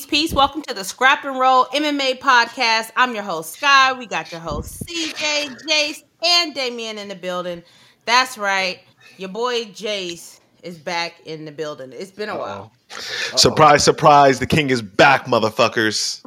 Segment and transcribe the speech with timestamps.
[0.00, 0.32] Peace, peace.
[0.32, 2.90] Welcome to the Scrap and Roll MMA podcast.
[2.96, 3.92] I'm your host, Sky.
[3.92, 7.62] We got your host, CJ, Jace, and Damian in the building.
[8.06, 8.80] That's right.
[9.18, 11.92] Your boy Jace is back in the building.
[11.92, 12.38] It's been a Uh-oh.
[12.38, 12.72] while.
[12.90, 13.36] Uh-oh.
[13.36, 14.38] Surprise, surprise.
[14.38, 16.24] The king is back, motherfuckers.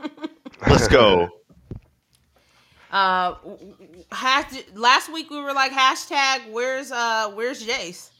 [0.68, 1.28] Let's go.
[2.92, 3.34] Uh,
[4.12, 8.10] hash, last week we were like hashtag where's uh where's Jace?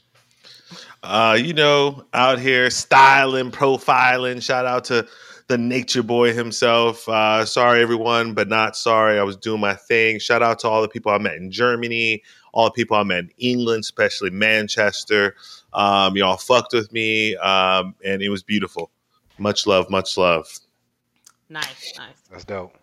[1.03, 4.41] Uh, you know, out here styling, profiling.
[4.41, 5.07] Shout out to
[5.47, 7.09] the nature boy himself.
[7.09, 9.19] Uh, sorry, everyone, but not sorry.
[9.19, 10.19] I was doing my thing.
[10.19, 13.19] Shout out to all the people I met in Germany, all the people I met
[13.25, 15.35] in England, especially Manchester.
[15.73, 18.91] Um, y'all fucked with me, um, and it was beautiful.
[19.37, 20.47] Much love, much love.
[21.49, 22.21] Nice, nice.
[22.29, 22.77] That's dope.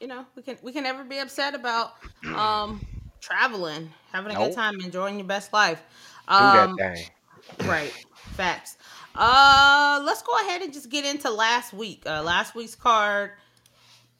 [0.00, 2.86] You know, we can we can never be upset about um
[3.20, 4.48] traveling, having a nope.
[4.48, 5.82] good time, enjoying your best life.
[6.28, 7.06] Um, Do that thing.
[7.60, 7.92] Right.
[8.32, 8.76] Facts.
[9.14, 12.02] Uh let's go ahead and just get into last week.
[12.06, 13.32] Uh last week's card,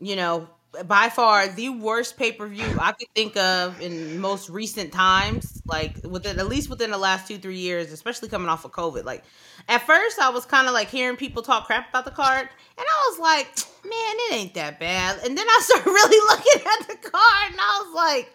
[0.00, 0.48] you know,
[0.86, 6.38] by far the worst pay-per-view I could think of in most recent times, like within
[6.38, 9.04] at least within the last 2-3 years, especially coming off of COVID.
[9.04, 9.24] Like
[9.68, 12.86] at first I was kind of like hearing people talk crap about the card, and
[12.86, 13.46] I was like,
[13.84, 15.20] man, it ain't that bad.
[15.24, 18.34] And then I started really looking at the card and I was like,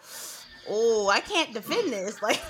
[0.69, 2.21] oh, I can't defend this.
[2.21, 2.41] Like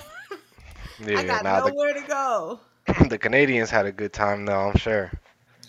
[1.06, 2.60] yeah, I got nowhere the, to go.
[3.08, 5.12] The Canadians had a good time though, I'm sure.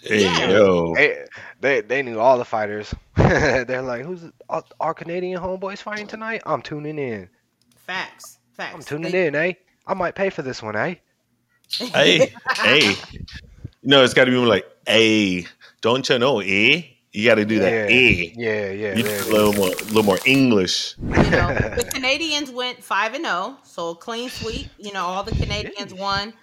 [0.02, 0.50] Hey yeah.
[0.50, 1.26] yo, they,
[1.60, 2.94] they they knew all the fighters.
[3.16, 7.30] They're like, "Who's our, our, Canadian homeboys fighting tonight?" I'm tuning in.
[7.76, 8.74] Facts, facts.
[8.74, 9.54] I'm tuning they, in, eh?
[9.86, 10.96] I might pay for this one, eh?
[11.78, 12.96] hey, hey.
[13.84, 15.46] No, it's got to be like, "Hey,
[15.82, 16.82] don't you know, eh?"
[17.14, 17.72] You got to do that.
[17.72, 18.32] Yeah, eh.
[18.36, 18.96] yeah, yeah.
[18.96, 20.96] You a little more, a little more English.
[20.98, 21.20] You know,
[21.76, 24.68] the Canadians went five and zero, oh, so clean sweep.
[24.78, 26.34] You know, all the Canadians won.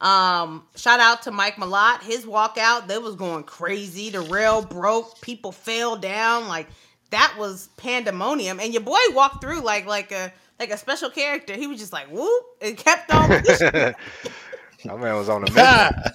[0.00, 2.02] Um, shout out to Mike Malott.
[2.02, 4.10] His walkout, they was going crazy.
[4.10, 6.46] The rail broke, people fell down.
[6.46, 6.68] Like
[7.10, 8.60] that was pandemonium.
[8.60, 11.54] And your boy walked through like like a like a special character.
[11.54, 13.30] He was just like whoop and kept on.
[14.84, 16.14] My man was on the mission.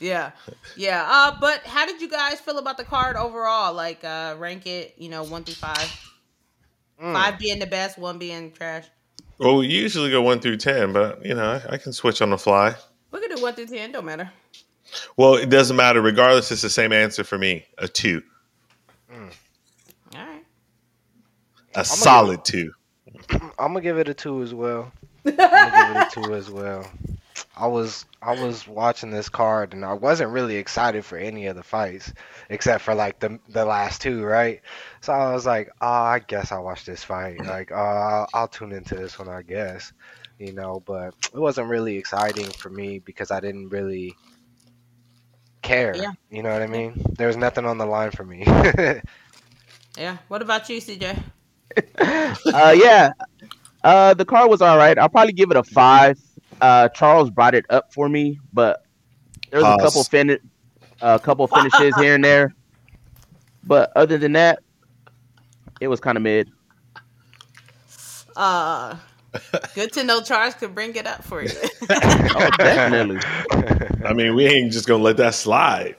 [0.00, 0.32] Yeah,
[0.76, 1.06] yeah.
[1.06, 3.74] Uh, but how did you guys feel about the card overall?
[3.74, 6.10] Like, uh, rank it, you know, one through five.
[7.00, 7.12] Mm.
[7.12, 8.86] Five being the best, one being trash.
[9.38, 12.30] Well, we usually go one through ten, but you know, I, I can switch on
[12.30, 12.74] the fly.
[13.10, 13.92] We can do one through ten.
[13.92, 14.30] Don't matter.
[15.16, 16.02] Well, it doesn't matter.
[16.02, 17.64] Regardless, it's the same answer for me.
[17.78, 18.22] A two.
[19.10, 19.32] Mm.
[20.14, 20.44] All right.
[21.74, 22.72] A I'm solid two.
[23.30, 24.92] I'm gonna give it a two as well.
[25.24, 26.86] I'm gonna give it a two as well.
[27.60, 31.56] I was I was watching this card and I wasn't really excited for any of
[31.56, 32.10] the fights
[32.48, 34.62] except for like the the last two, right?
[35.02, 37.44] So I was like, oh, I guess I'll watch this fight.
[37.44, 39.92] Like, uh, I'll, I'll tune into this one, I guess,
[40.38, 40.82] you know.
[40.86, 44.16] But it wasn't really exciting for me because I didn't really
[45.60, 45.94] care.
[45.94, 46.12] Yeah.
[46.30, 46.94] You know what I mean?
[47.18, 48.42] There was nothing on the line for me.
[49.98, 50.16] yeah.
[50.28, 51.22] What about you, CJ?
[52.54, 53.12] uh, yeah.
[53.84, 54.98] Uh, the card was all right.
[54.98, 56.18] I'll probably give it a five
[56.60, 58.84] uh, Charles brought it up for me, but
[59.50, 60.38] there was a couple fin
[61.00, 62.54] a couple finishes here and there.
[63.64, 64.60] But other than that,
[65.80, 66.50] it was kind of mid.
[68.36, 68.96] Uh,
[69.74, 71.50] good to know Charles could bring it up for you.
[71.90, 73.18] oh, definitely.
[74.04, 75.96] I mean, we ain't just gonna let that slide.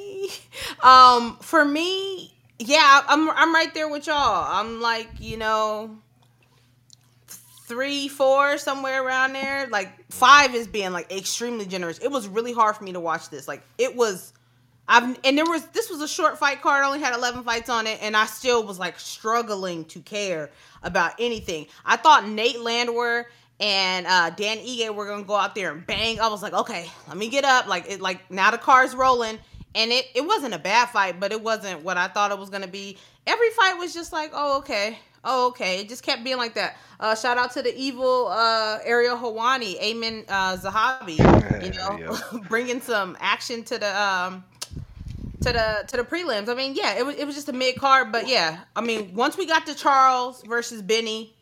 [0.82, 4.46] um, for me, yeah, I'm I'm right there with y'all.
[4.48, 5.98] I'm like, you know,
[7.70, 9.68] three, four, somewhere around there.
[9.68, 11.98] Like five is being like extremely generous.
[11.98, 13.46] It was really hard for me to watch this.
[13.46, 14.32] Like it was
[14.88, 17.86] I've and there was this was a short fight card, only had 11 fights on
[17.86, 20.50] it and I still was like struggling to care
[20.82, 21.66] about anything.
[21.86, 23.26] I thought Nate Landwehr
[23.60, 26.18] and uh, Dan Ige were gonna go out there and bang.
[26.18, 27.68] I was like, okay, let me get up.
[27.68, 29.38] Like it, like now the car's rolling,
[29.76, 32.50] and it it wasn't a bad fight, but it wasn't what I thought it was
[32.50, 32.96] gonna be.
[33.28, 35.80] Every fight was just like, oh okay, Oh, okay.
[35.80, 36.76] It just kept being like that.
[36.98, 41.18] Uh, shout out to the evil uh, Ariel Helwani, Aiemann uh, Zahabi.
[41.60, 44.42] You know, bringing some action to the um,
[45.42, 46.48] to the to the prelims.
[46.48, 49.14] I mean, yeah, it was it was just a mid card, but yeah, I mean,
[49.14, 51.34] once we got to Charles versus Benny,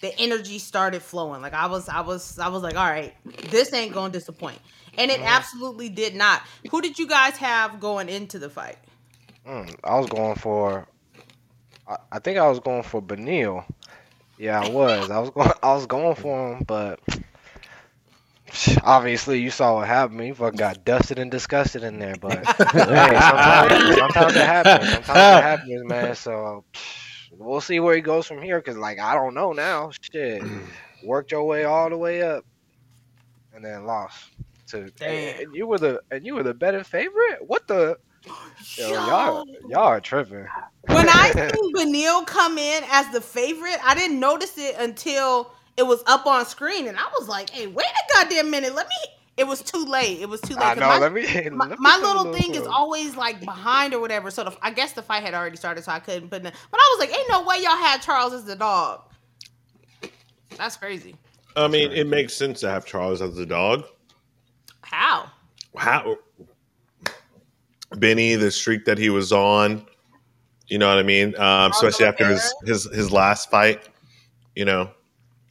[0.00, 1.42] the energy started flowing.
[1.42, 3.14] Like I was I was I was like, all right,
[3.50, 4.58] this ain't gonna disappoint,
[4.96, 5.26] and it mm.
[5.26, 6.42] absolutely did not.
[6.70, 8.78] Who did you guys have going into the fight?
[9.46, 10.88] Mm, I was going for
[11.88, 13.64] I, think I was going for Beneil.
[14.38, 15.10] Yeah, I was.
[15.10, 15.50] I was going.
[15.62, 17.00] I was going for him, but
[18.82, 20.20] obviously you saw what happened.
[20.20, 22.16] He fucking got dusted and disgusted in there.
[22.20, 24.90] But hey, sometimes, sometimes it happens.
[25.06, 26.14] Sometimes it happens, man.
[26.14, 26.64] So
[27.32, 28.60] we'll see where he goes from here.
[28.60, 29.90] Cause like I don't know now.
[30.00, 30.42] Shit,
[31.04, 32.44] worked your way all the way up,
[33.54, 34.30] and then lost.
[34.68, 37.38] To and you were the and you were the better favorite.
[37.46, 37.98] What the?
[38.76, 40.46] Yo, y'all, y'all are tripping.
[40.88, 45.84] When I seen Beneil come in as the favorite, I didn't notice it until it
[45.84, 48.74] was up on screen, and I was like, "Hey, wait a goddamn minute!
[48.74, 48.94] Let me."
[49.36, 50.20] It was too late.
[50.20, 50.62] It was too late.
[50.64, 50.88] I 'cause know.
[50.88, 51.50] my, let me.
[51.50, 54.30] my, let me my put a little thing is always like behind or whatever.
[54.30, 56.38] So the, I guess the fight had already started, so I couldn't put.
[56.38, 59.02] In, but I was like, "Ain't no way y'all had Charles as the dog."
[60.56, 61.16] That's crazy.
[61.54, 63.84] I mean, it makes sense to have Charles as the dog.
[64.82, 65.30] How?
[65.76, 66.16] How
[67.98, 69.86] Benny, the streak that he was on,
[70.68, 71.36] you know what I mean?
[71.38, 73.88] Um, especially after his, his his last fight.
[74.54, 74.90] You know,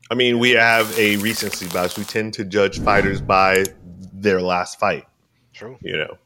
[0.09, 1.97] I mean, we have a recency bias.
[1.97, 3.65] We tend to judge fighters by
[4.13, 5.05] their last fight.
[5.53, 5.77] True.
[5.81, 6.17] You know,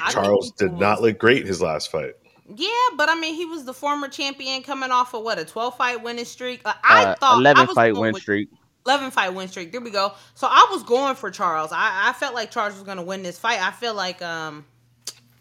[0.00, 2.14] I Charles think he did not look great his last fight.
[2.52, 5.76] Yeah, but I mean, he was the former champion coming off of what a twelve
[5.76, 6.60] fight winning streak.
[6.64, 8.48] Uh, I Uh, thought I eleven was fight win with- streak.
[8.86, 9.72] 11 fight win streak.
[9.72, 10.14] There we go.
[10.34, 11.70] So I was going for Charles.
[11.70, 13.60] I, I felt like Charles was going to win this fight.
[13.60, 14.64] I feel like um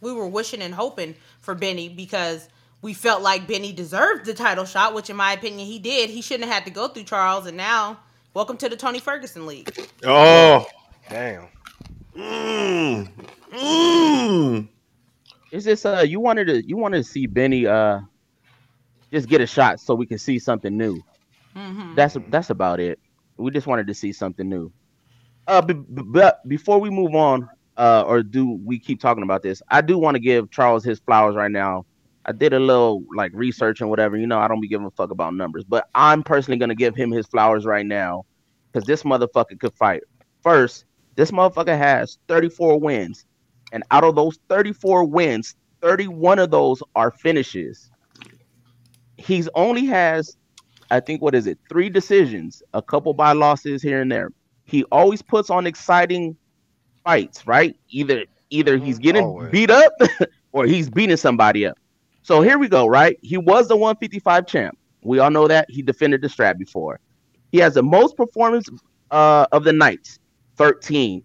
[0.01, 2.47] we were wishing and hoping for Benny because
[2.81, 6.09] we felt like Benny deserved the title shot, which in my opinion he did.
[6.09, 7.45] He shouldn't have had to go through Charles.
[7.45, 7.99] And now,
[8.33, 9.73] welcome to the Tony Ferguson League.
[10.05, 10.65] Oh,
[11.09, 11.47] Damn.
[12.15, 13.07] mm,
[13.51, 14.69] mm.
[15.51, 17.99] It's just uh you wanted to you wanted to see Benny uh
[19.11, 21.03] just get a shot so we can see something new.
[21.53, 22.99] hmm That's that's about it.
[23.37, 24.71] We just wanted to see something new.
[25.47, 27.49] Uh, b- b- but before we move on,
[27.79, 29.61] uh, or do we keep talking about this?
[29.69, 31.85] I do want to give Charles his flowers right now.
[32.25, 34.17] I did a little like research and whatever.
[34.17, 36.95] You know, I don't be giving a fuck about numbers, but I'm personally gonna give
[36.95, 38.25] him his flowers right now
[38.71, 40.03] because this motherfucker could fight.
[40.43, 40.85] First,
[41.15, 43.25] this motherfucker has 34 wins,
[43.71, 47.89] and out of those 34 wins, 31 of those are finishes.
[49.17, 50.37] He's only has
[50.91, 51.59] I think what is it?
[51.69, 54.31] Three decisions, a couple by losses here and there.
[54.65, 56.35] He always puts on exciting
[57.03, 57.75] fights, right?
[57.89, 59.51] Either either he's getting Always.
[59.51, 59.93] beat up
[60.51, 61.77] or he's beating somebody up.
[62.23, 63.17] So here we go, right?
[63.21, 64.77] He was the 155 champ.
[65.03, 65.65] We all know that.
[65.69, 66.99] He defended the strap before.
[67.51, 68.69] He has the most performance
[69.11, 70.19] uh, of the nights,
[70.57, 71.23] 13.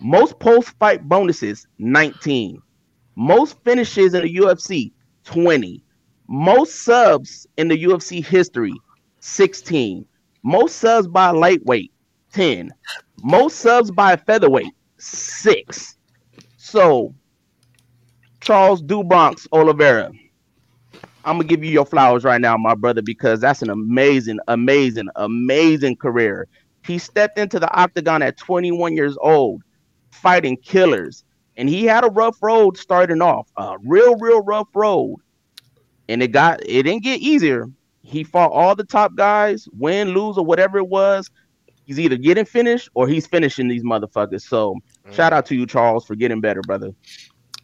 [0.00, 2.60] Most post-fight bonuses, 19.
[3.14, 4.92] Most finishes in the UFC,
[5.24, 5.84] 20.
[6.28, 8.72] Most subs in the UFC history,
[9.20, 10.04] 16.
[10.42, 11.92] Most subs by lightweight,
[12.32, 12.72] 10.
[13.22, 14.72] Most subs by featherweight,
[15.02, 15.96] 6.
[16.56, 17.14] So,
[18.40, 20.12] Charles do Bronx Oliveira,
[21.24, 25.08] I'm to give you your flowers right now, my brother, because that's an amazing, amazing,
[25.16, 26.48] amazing career.
[26.84, 29.62] He stepped into the octagon at 21 years old,
[30.10, 31.24] fighting killers.
[31.56, 35.16] And he had a rough road starting off, a real, real rough road.
[36.08, 37.68] And it got, it didn't get easier.
[38.02, 41.30] He fought all the top guys, win, lose, or whatever it was.
[41.84, 44.42] He's either getting finished or he's finishing these motherfuckers.
[44.42, 44.76] So,
[45.10, 46.94] shout out to you, Charles, for getting better, brother.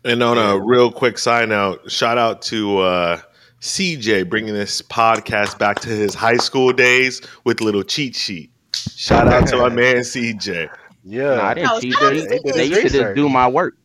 [0.04, 3.20] And on a real quick side note, shout out to uh,
[3.60, 8.50] CJ bringing this podcast back to his high school days with little cheat sheet.
[8.74, 10.68] Shout out to my man CJ.
[11.04, 11.34] Yeah.
[11.34, 11.94] Nah, I didn't No, cheat.
[11.94, 12.54] shout They, to they, CJ.
[12.54, 13.74] they used to just do my work.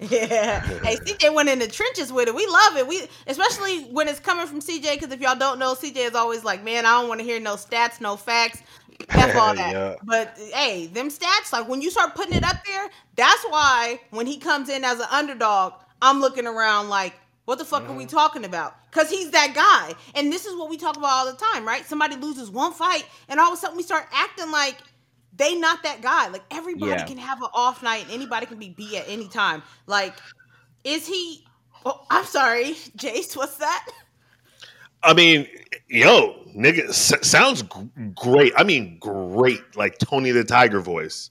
[0.00, 0.60] Yeah.
[0.82, 2.34] Hey, CJ went in the trenches with it.
[2.34, 2.86] We love it.
[2.86, 6.42] We especially when it's coming from CJ because if y'all don't know, CJ is always
[6.44, 8.60] like, man, I don't want to hear no stats, no facts.
[9.10, 9.72] F all that.
[9.72, 9.96] Yeah.
[10.02, 14.26] But hey, them stats, like when you start putting it up there, that's why when
[14.26, 17.14] he comes in as an underdog, I'm looking around like,
[17.44, 18.16] what the fuck are we mm-hmm.
[18.16, 18.76] talking about?
[18.90, 19.94] Because he's that guy.
[20.14, 21.84] And this is what we talk about all the time, right?
[21.84, 24.76] Somebody loses one fight, and all of a sudden we start acting like
[25.36, 26.28] they not that guy.
[26.28, 27.04] Like everybody Yeah.
[27.04, 29.62] can have an off night, and anybody can be beat at any time.
[29.86, 30.14] Like,
[30.84, 31.44] is he?
[31.84, 33.36] Oh, I'm sorry, Jace.
[33.36, 33.86] What's that?
[35.02, 35.46] I mean,
[35.88, 37.68] yo, nigga, s- sounds g-
[38.14, 38.52] great.
[38.56, 41.30] I mean, great, like Tony the Tiger voice.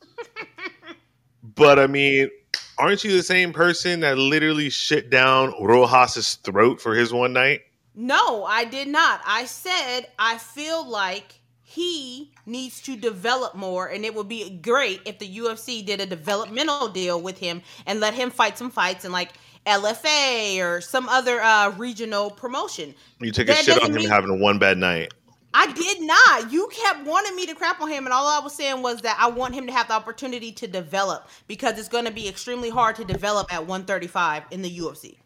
[1.44, 2.30] but I mean,
[2.78, 7.62] aren't you the same person that literally shit down Rosas's throat for his one night?
[7.96, 9.22] No, I did not.
[9.26, 15.02] I said I feel like he needs to develop more, and it would be great
[15.06, 19.06] if the UFC did a developmental deal with him and let him fight some fights
[19.06, 19.32] and like
[19.66, 22.96] LFA or some other uh, regional promotion.
[23.20, 25.14] You took a That shit on doesn't him mean- having one bad night.
[25.54, 26.50] I did not.
[26.54, 29.18] You kept wanting me to crap on him, and all I was saying was that
[29.20, 32.70] I want him to have the opportunity to develop because it's going to be extremely
[32.70, 35.18] hard to develop at 135 in the UFC.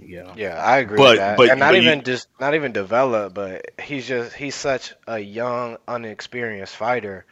[0.00, 0.32] Yeah.
[0.36, 1.36] Yeah, I agree But- with that.
[1.36, 4.94] but- and not but you- even just not even develop, but he's just he's such
[5.08, 7.26] a young, unexperienced fighter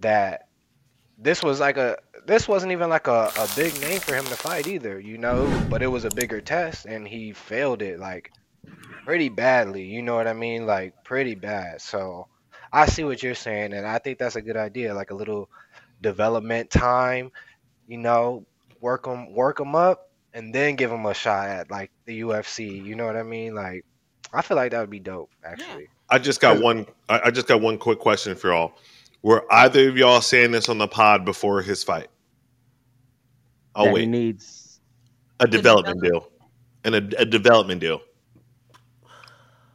[0.00, 0.48] that
[1.18, 4.36] this was like a this wasn't even like a, a big name for him to
[4.36, 8.32] fight either, you know, but it was a bigger test and he failed it like
[9.04, 10.66] pretty badly, you know what I mean?
[10.66, 11.80] Like pretty bad.
[11.80, 12.28] So
[12.72, 15.50] I see what you're saying and I think that's a good idea, like a little
[16.00, 17.30] development time,
[17.86, 18.46] you know,
[18.80, 22.84] work them work him up and then give them a shot at like the UFC.
[22.84, 23.54] You know what I mean?
[23.54, 23.84] Like,
[24.32, 25.30] I feel like that would be dope.
[25.44, 26.86] Actually, I just got one.
[27.08, 28.72] I I just got one quick question for y'all.
[29.22, 32.08] Were either of y'all saying this on the pod before his fight?
[33.74, 34.80] Oh that he wait, needs.
[35.40, 36.28] a development deal,
[36.84, 38.00] and a, a development deal.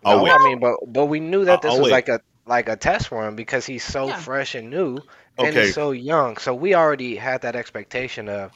[0.06, 1.91] Oh No, wait, I mean, but but we knew that Uh, this oh, was wait.
[1.91, 4.18] like a like a test run because he's so Yeah.
[4.18, 4.98] fresh and new
[5.38, 5.65] and Okay.
[5.65, 6.38] he's so young.
[6.38, 8.51] So we already had that expectation of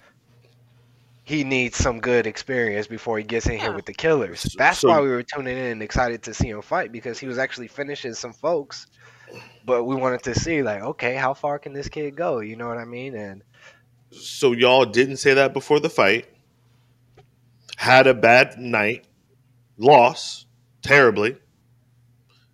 [1.23, 3.75] he needs some good experience before he gets in here Yeah.
[3.75, 4.43] with the killers.
[4.57, 7.27] That's so- why we were tuning in and excited to see him fight because he
[7.27, 8.87] was actually finishing some folks.
[9.65, 12.39] But we wanted to see like, okay, how far can this kid go?
[12.39, 13.15] You know what I mean?
[13.15, 13.43] And
[14.13, 16.27] so y'all didn't say that before the fight.
[17.77, 19.05] Had a bad night,
[19.77, 20.47] lost
[20.81, 21.37] terribly.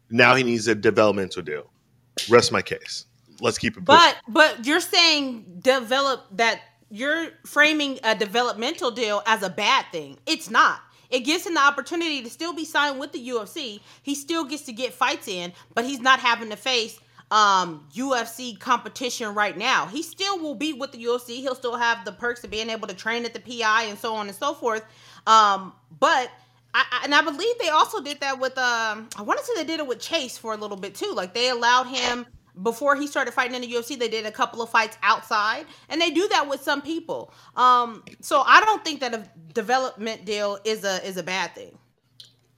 [0.10, 1.70] Now he needs a developmental deal.
[2.30, 3.06] Rest my case.
[3.42, 3.86] Let's keep it.
[3.86, 3.86] pushing.
[3.86, 10.18] But but you're saying develop that you're framing a developmental deal as a bad thing.
[10.25, 10.82] It's not.
[11.10, 13.80] It gives him the opportunity to still be signed with the UFC.
[14.04, 17.00] He still gets to get fights in, but he's not having to face
[17.31, 19.86] um UFC competition right now.
[19.86, 21.38] He still will be with the UFC.
[21.38, 24.15] He'll still have the perks of being able to train at the PI and so
[24.15, 24.83] on and so forth.
[25.27, 26.31] Um, but
[26.74, 29.63] I, and I believe they also did that with um I want to say they
[29.65, 31.13] did it with Chase for a little bit too.
[31.13, 32.25] Like they allowed him
[32.62, 36.01] before he started fighting in the UFC, they did a couple of fights outside, and
[36.01, 37.33] they do that with some people.
[37.55, 41.77] Um, so I don't think that a development deal is a is a bad thing.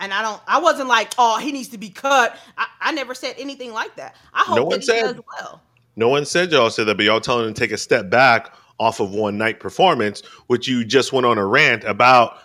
[0.01, 0.41] And I don't.
[0.47, 2.35] I wasn't like, oh, he needs to be cut.
[2.57, 4.15] I, I never said anything like that.
[4.33, 5.01] I hope No one that he said.
[5.15, 5.61] does well.
[5.95, 8.53] No one said y'all said that, but y'all telling him to take a step back
[8.79, 12.39] off of one night performance, which you just went on a rant about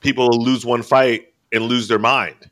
[0.00, 2.50] people who lose one fight and lose their mind.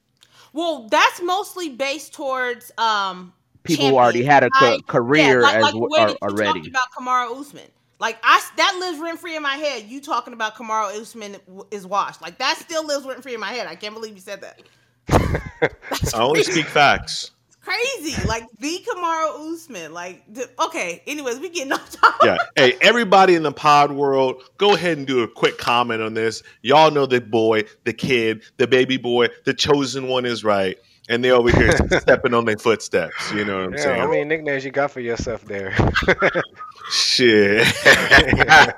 [0.53, 5.55] Well, that's mostly based towards um People who already had a ca- career yeah, like,
[5.57, 6.61] as like w- way are, that you already.
[6.61, 7.69] talked about Kamaru Usman.
[8.01, 9.85] Like I that lives rent free in my head.
[9.85, 11.37] You talking about Kamaru Usman
[11.71, 12.23] is washed.
[12.23, 13.67] Like that still lives rent free in my head.
[13.67, 14.63] I can't believe you said that.
[16.15, 17.33] I only speak facts.
[17.49, 18.27] It's crazy.
[18.27, 19.93] Like the Kamaru Usman.
[19.93, 21.03] Like the, okay.
[21.07, 22.21] Anyways, we getting off topic.
[22.25, 22.39] Yeah.
[22.57, 26.43] Hey, everybody in the pod world, go ahead and do a quick comment on this.
[26.63, 30.79] Y'all know the boy, the kid, the baby boy, the chosen one is right.
[31.11, 33.33] And they over here stepping on their footsteps.
[33.33, 34.01] You know what I'm yeah, saying?
[34.01, 35.77] I mean nicknames you got for yourself there.
[36.93, 37.67] Shit.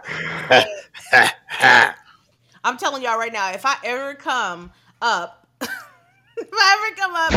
[2.64, 4.72] I'm telling y'all right now, if I ever come
[5.02, 5.68] up, if
[6.52, 7.32] I ever come up,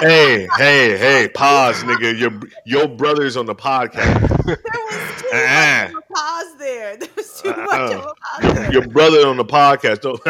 [0.00, 2.16] hey, hey, hey, pause, nigga.
[2.16, 2.30] Your
[2.64, 4.28] your brother's on the podcast.
[4.46, 5.40] there was too Uh-uh.
[5.40, 6.00] much of a uh-uh.
[6.14, 6.96] pause there.
[6.98, 7.64] There was too Uh-uh.
[7.64, 8.72] much of a pause there.
[8.72, 10.02] Your brother on the podcast.
[10.02, 10.22] Don't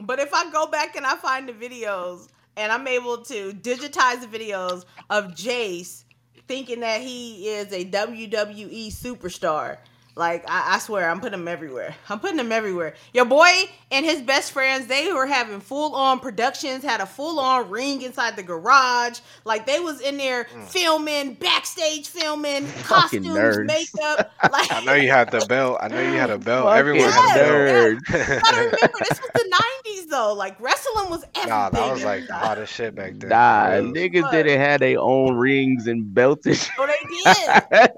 [0.00, 4.20] But if I go back and I find the videos and I'm able to digitize
[4.20, 6.04] the videos of Jace
[6.48, 9.78] thinking that he is a WWE superstar,
[10.20, 11.96] like I, I swear I'm putting them everywhere.
[12.10, 12.94] I'm putting them everywhere.
[13.14, 13.50] Your boy
[13.90, 18.02] and his best friends, they were having full on productions, had a full on ring
[18.02, 19.20] inside the garage.
[19.46, 20.64] Like they was in there mm.
[20.68, 23.66] filming, backstage filming, Fucking costumes, nerds.
[23.66, 24.30] makeup.
[24.52, 25.78] Like I know you had the belt.
[25.80, 26.66] I know you had a belt.
[26.66, 28.00] Fucking Everyone Yes, had a nerds.
[28.12, 28.42] belt.
[28.44, 30.34] gotta remember this was the '90s though.
[30.34, 31.48] Like wrestling was everything.
[31.48, 33.30] Nah, that was like the hot as shit back then.
[33.30, 34.32] Nah, For niggas What?
[34.32, 36.44] didn't have their own rings and belts.
[36.46, 36.92] and So they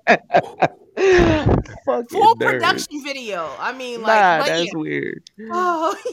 [0.07, 0.69] did
[1.87, 2.39] Fucking full nerds.
[2.39, 3.51] production video.
[3.59, 4.79] I mean, like, Nah, but that's yeah.
[4.79, 5.31] weird.
[5.51, 5.95] Oh.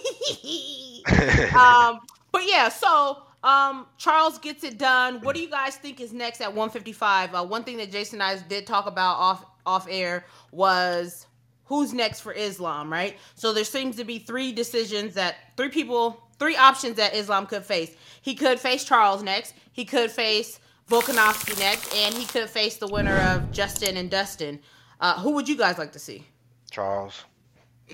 [1.93, 2.00] um,
[2.31, 5.21] but yeah, so um, Charles gets it done.
[5.21, 7.36] What do you guys think is next at 155?
[7.36, 11.27] Uh, one thing that Jason and I did talk about off off air was
[11.65, 13.17] who's next for Islam, right?
[13.36, 17.63] So there seems to be three decisions that three people, three options that Islam could
[17.63, 17.95] face.
[18.21, 19.53] He could face Charles next.
[19.71, 20.59] He could face
[20.89, 24.60] Volkanovski next, and he could face the winner of Justin and Dustin.
[25.00, 26.25] Uh, who would you guys like to see?
[26.72, 27.24] Charles.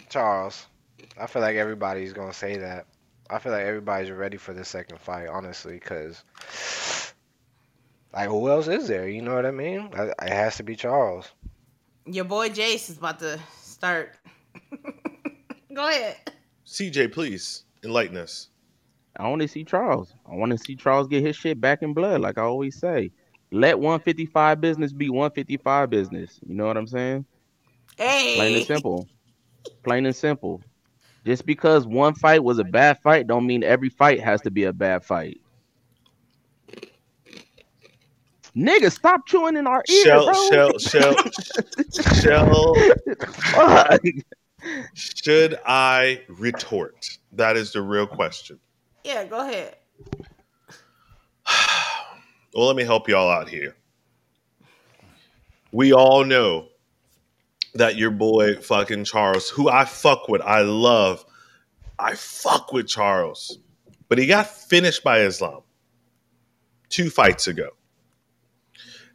[0.09, 0.65] Charles.
[1.19, 2.87] I feel like everybody's gonna say that.
[3.29, 6.23] I feel like everybody's ready for the second fight, honestly, because
[8.13, 9.07] like who else is there?
[9.07, 9.89] You know what I mean?
[9.95, 11.29] I- It has to be Charles.
[12.05, 14.15] Your boy Jace is about to start.
[15.73, 16.17] Go ahead.
[16.65, 18.49] CJ, please enlighten us.
[19.17, 20.13] I want to see Charles.
[20.29, 23.11] I want to see Charles get his shit back in blood, like I always say.
[23.51, 26.39] Let 155 business be 155 business.
[26.45, 27.25] You know what I'm saying?
[27.97, 28.35] Hey.
[28.35, 29.07] Plain and simple.
[29.83, 30.61] Plain and simple.
[31.25, 34.65] Just because one fight was a bad fight, don't mean every fight has to be
[34.65, 35.39] a bad fight.
[38.55, 40.49] Nigga, stop chewing in our ear, Shell, bro.
[40.49, 41.15] shell, shell,
[42.21, 42.75] shell.
[43.27, 44.01] Fuck.
[44.93, 47.17] Should I retort?
[47.33, 48.59] That is the real question.
[49.05, 49.75] Yeah, go ahead.
[52.53, 53.75] Well, let me help y'all out here.
[55.73, 56.69] We all know
[57.73, 61.25] that your boy fucking Charles, who I fuck with, I love,
[61.99, 63.57] I fuck with Charles,
[64.07, 65.63] but he got finished by Islam
[66.87, 67.71] two fights ago.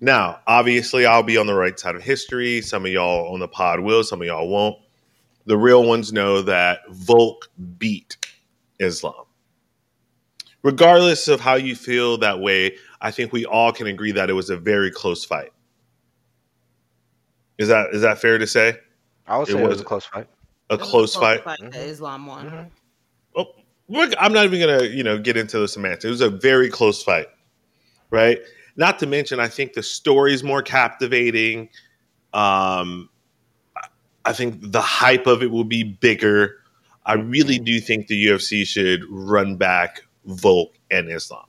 [0.03, 2.61] Now, obviously, I'll be on the right side of history.
[2.61, 4.77] Some of y'all on the pod will, some of y'all won't.
[5.47, 8.19] The real ones know that Volk beat
[8.79, 9.25] Islam.
[10.63, 14.35] Regardless of how you feel that way, I think we all can agree that it
[14.35, 15.53] was a very close fight.
[17.59, 18.79] Is that is that fair to say?
[19.27, 20.27] I would It say it was, was- a close fight.
[20.71, 21.45] A It close fight.
[21.45, 21.75] that Mhm.
[21.77, 22.51] Islam won.
[22.51, 22.71] Mhm.
[23.35, 23.55] Oh,
[23.89, 26.05] we're- I'm not even gonna you know get into the semantics.
[26.05, 27.29] It was a very close fight,
[28.11, 28.39] right?
[28.77, 31.71] Not to mention, I think the story is more captivating.
[32.33, 33.09] Um,
[33.77, 33.89] I-
[34.27, 36.57] I think the hype of it will be bigger.
[37.05, 41.45] I really do think the UFC should run back Volk and Islam.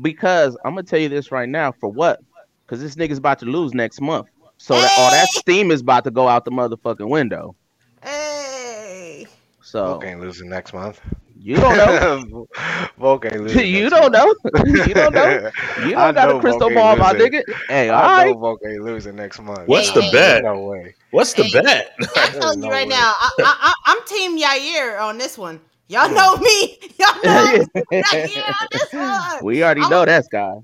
[0.00, 1.72] Because I'm gonna tell you this right now.
[1.72, 2.20] For what?
[2.64, 4.26] Because this nigga's about to lose next month.
[4.58, 7.54] So that all that steam is about to go out the motherfucking window.
[8.02, 9.26] Hey,
[9.62, 11.00] So Volk ain't losing next month.
[11.38, 12.46] you don't know.
[12.98, 13.74] Volk ain't losing.
[13.74, 14.12] you next don't month.
[14.12, 14.34] know.
[14.86, 15.50] you don't know.
[15.76, 17.32] You don't got know a crystal ball, ain't my losing.
[17.32, 17.42] nigga.
[17.68, 18.36] Hey, all I know right.
[18.38, 19.68] Volk ain't losing next month.
[19.68, 20.42] What's the Nah, bet?
[20.42, 20.94] No way.
[21.10, 21.90] What's the Uh, bet?
[22.16, 22.90] I'm There's telling you right way.
[22.90, 25.60] now, I, I, I, I'm Team Yair on this one.
[25.88, 26.78] Y'all know me.
[26.98, 29.44] Y'all know I'm Team this one.
[29.44, 30.56] we already I'm- know that guy.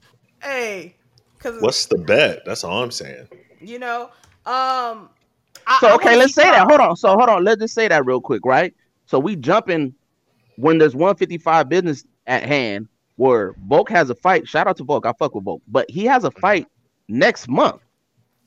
[0.43, 0.97] Hey,
[1.39, 2.41] because What's the bet?
[2.45, 3.29] That's all I'm saying.
[3.61, 4.05] you know,
[4.47, 5.09] um.
[5.67, 6.67] I- So I okay, wanna let's see say that.
[6.69, 6.97] Hold on.
[6.97, 7.45] So hold on.
[7.45, 8.75] Let's just say that real quick, right?
[9.07, 9.95] So we jumping
[10.57, 14.49] when there's 155 business at hand where Volk has a fight.
[14.49, 15.07] Shout out to Volk.
[15.07, 16.67] I fuck with Volk, but he has a fight
[17.09, 17.81] next month.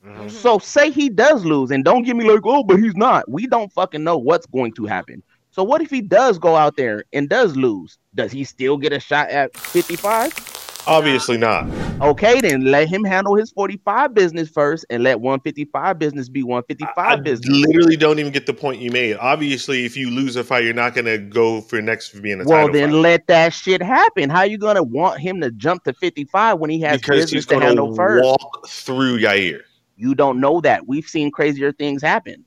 [0.04, 0.30] Mhm.
[0.30, 3.28] So say he does lose, and don't give me like, oh, but he's not.
[3.30, 5.22] We don't fucking know what's going to happen.
[5.56, 7.96] So what if he does go out there and does lose?
[8.14, 10.84] Does he still get a shot at 55?
[10.86, 11.66] Obviously not.
[12.02, 16.94] Okay, then let him handle his 45 business first, and let 155 business be 155
[16.98, 17.48] I business.
[17.48, 19.16] literally don't even get the point you made.
[19.16, 22.42] Obviously, if you lose a fight, you're not going to go for next for being
[22.42, 22.98] a Well, then fight.
[22.98, 24.28] let that shit happen.
[24.28, 27.46] How you gonna want him to jump to 55 when he has because business he's
[27.46, 28.24] to going to handle first?
[28.26, 29.62] walk through Yair.
[29.96, 30.86] You don't know that.
[30.86, 32.44] We've seen crazier things happen.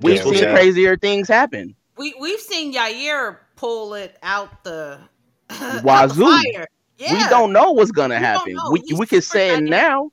[0.00, 0.50] We've we'll seen see.
[0.50, 1.76] crazier things happen.
[1.96, 5.00] We we've seen Yair pull it out the
[5.50, 6.24] out the Wazoo.
[6.24, 6.66] fire.
[6.98, 7.12] Yeah.
[7.12, 8.62] We don't know what's gonna We happen.
[8.64, 10.10] We He's we can say it now.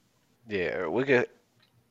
[0.48, 1.28] Yeah, we could.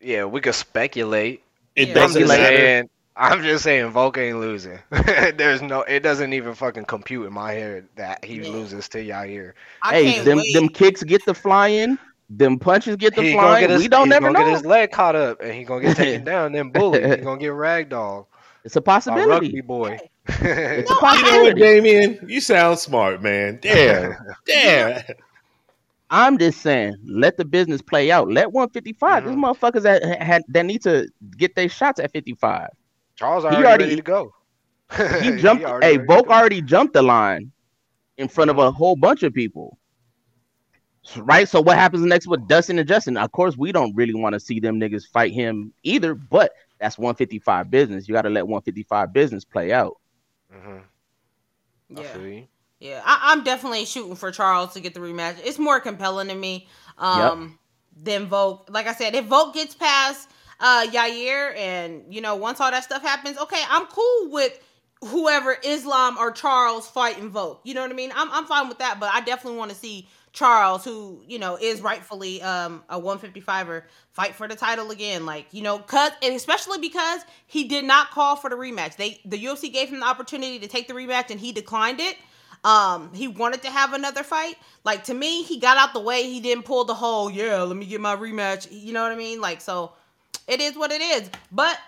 [0.00, 1.42] Yeah, we could speculate.
[1.76, 2.04] It Yeah.
[2.04, 2.56] I'm doesn't just matter.
[2.56, 2.88] saying.
[3.16, 4.78] I'm just saying, Volk ain't losing.
[4.90, 5.82] There's no.
[5.82, 8.48] It doesn't even fucking compute in my head that he Yeah.
[8.48, 9.52] loses to Yair.
[9.82, 10.52] I hey, them wait.
[10.52, 11.98] them kicks get the flying,
[12.28, 13.58] them punches get the He flying.
[13.58, 13.78] get his.
[13.78, 14.44] we don't he's never gonna know.
[14.44, 16.52] get his leg caught up, and he gonna get taken down.
[16.52, 17.08] Then bully.
[17.08, 18.26] He gonna get ragdoll.
[18.64, 19.46] It's a by possibility.
[19.46, 19.98] rugby boy.
[20.28, 21.60] It's a No, I- You know what, possibility.
[21.60, 22.18] Damian?
[22.28, 23.58] You sound smart, man.
[23.62, 24.14] Damn.
[24.46, 25.02] Damn.
[26.10, 28.28] I'm just saying, let the business play out.
[28.28, 29.24] Let 155.
[29.24, 29.38] These Mhm.
[29.44, 32.68] motherfuckers that had that need to get their shots at 55.
[33.16, 34.32] Charles He already, already- ready to go.
[35.22, 35.64] He jumped.
[35.64, 37.52] already hey, Volk already jumped the line
[38.18, 39.78] in front of a whole bunch of people.
[41.16, 41.48] Right.
[41.48, 43.16] So what happens next with Dustin and Justin?
[43.16, 46.14] Of course, we don't really want to see them niggas fight him either.
[46.14, 48.08] But that's 155 business.
[48.08, 49.98] You got to let 155 business play out.
[50.52, 50.82] Mhm.
[51.90, 52.12] Yeah.
[52.12, 52.48] feel.
[52.80, 55.36] Yeah, I, I'm definitely shooting for Charles to get the rematch.
[55.44, 56.66] It's more compelling to me
[56.96, 57.58] um,
[57.94, 58.68] than Volk.
[58.70, 62.84] Like I said, if Volk gets past uh, Yair, and you know, once all that
[62.84, 64.58] stuff happens, okay, I'm cool with
[65.04, 67.60] whoever Islam or Charles fighting Volk.
[67.64, 68.12] You know what I mean?
[68.14, 71.58] I'm I'm fine with that, but I definitely want to see Charles, who you know
[71.60, 75.26] is rightfully um, a 155er, fight for the title again.
[75.26, 78.96] Like you know, cause and especially because he did not call for the rematch.
[78.96, 82.16] They the UFC gave him the opportunity to take the rematch, and he declined it.
[82.62, 84.56] Um, he wanted to have another fight.
[84.84, 86.24] Like to me, he got out the way.
[86.24, 88.68] He didn't pull the whole, yeah, let me get my rematch.
[88.70, 89.40] You know what I mean?
[89.40, 89.92] Like so,
[90.46, 91.30] it is what it is.
[91.50, 91.78] But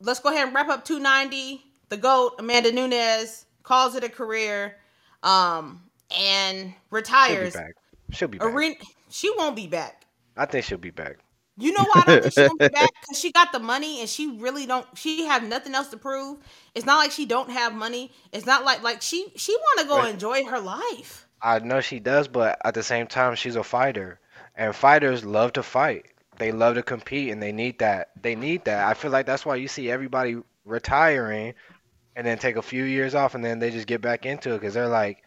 [0.00, 1.62] let's go ahead and wrap up 290.
[1.90, 4.76] The goat Amanda Nunes calls it a career,
[5.22, 5.82] um,
[6.18, 6.74] and
[7.18, 7.52] She'll be retires.
[7.52, 7.74] back.
[8.10, 8.54] She'll be back.
[8.54, 8.74] Arena,
[9.10, 10.04] she won't be back.
[10.36, 11.18] I think she'll be back.
[11.56, 12.90] You know why I don't think she won't be back?
[13.00, 14.86] Because she got the money and she really don't.
[14.96, 16.38] She have nothing else to prove.
[16.74, 18.12] It's not like she don't have money.
[18.32, 20.10] It's not like like she she want to go Right.
[20.12, 21.28] enjoy her life.
[21.42, 24.18] I know she does, but at the same time, she's a fighter,
[24.56, 26.06] and fighters love to fight.
[26.38, 28.10] They love to compete, and they need that.
[28.20, 28.86] They need that.
[28.88, 31.54] I feel like that's why you see everybody retiring,
[32.16, 34.60] and then take a few years off, and then they just get back into it
[34.60, 35.22] because they're like,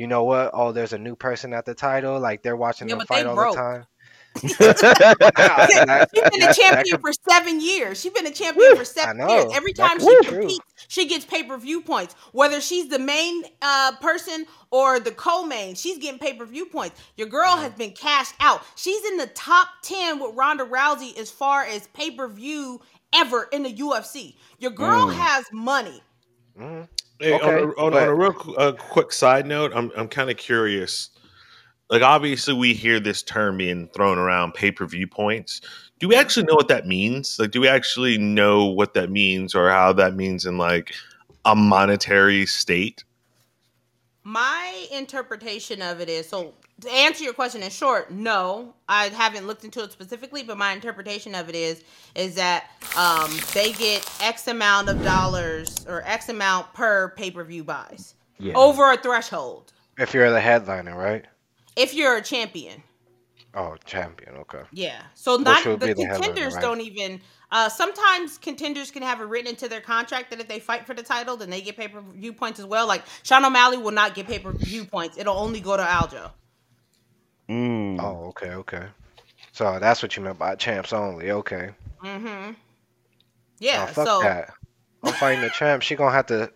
[0.00, 0.52] you know what?
[0.54, 2.18] Oh, there's a new person at the title.
[2.18, 3.54] Like they're watching Yeah, them fight all broke.
[3.54, 3.86] the time.
[4.40, 8.00] She's been a champion for seven years.
[8.00, 9.52] She's been a champion for seven years.
[9.54, 12.14] Every time she competes, she gets pay per view points.
[12.32, 16.64] Whether she's the main uh, person or the co main, she's getting pay per view
[16.64, 16.98] points.
[17.18, 18.62] Your girl has been cashed out.
[18.76, 22.80] She's in the top 10 with Ronda Rousey as far as pay per view
[23.12, 24.36] ever in the UFC.
[24.58, 25.12] Your girl mm.
[25.12, 26.00] has money.
[26.58, 26.88] Mm.
[27.20, 30.30] Hey, okay, on, a, on, on, a real uh, quick side note, I'm I'm kind
[30.30, 31.10] of curious.
[31.90, 35.60] Like, obviously, we hear this term being thrown around, pay per view points.
[35.98, 37.36] Do we actually know what that means?
[37.38, 40.94] Like, do we actually know what that means, or how that means in like
[41.44, 43.04] a monetary state?
[44.22, 46.52] My interpretation of it is so
[46.82, 50.72] to answer your question in short, no, I haven't looked into it specifically, but my
[50.72, 51.82] interpretation of it is
[52.14, 57.44] is that um, they get X amount of dollars or X amount per pay per
[57.44, 58.54] view buys yeah.
[58.54, 59.72] over a threshold.
[59.98, 61.24] If you're the headliner, right?
[61.76, 62.82] If you're a champion.
[63.54, 64.36] Oh, champion.
[64.36, 64.62] Okay.
[64.72, 65.02] Yeah.
[65.14, 66.62] So not the, the contenders right?
[66.62, 67.20] don't even.
[67.52, 70.94] Uh, sometimes contenders can have it written into their contract that if they fight for
[70.94, 72.86] the title, then they get pay per view points as well.
[72.86, 76.30] Like Sean O'Malley will not get pay per view points; it'll only go to Aljo.
[77.48, 78.00] Mm.
[78.00, 78.84] Oh, okay, okay.
[79.52, 81.32] So that's what you meant by champs only.
[81.32, 81.70] Okay.
[82.04, 82.52] Mm-hmm.
[83.58, 83.86] Yeah.
[83.88, 84.50] Oh, fuck so that.
[85.02, 85.82] I'm fighting the champ.
[85.82, 86.52] She gonna have to,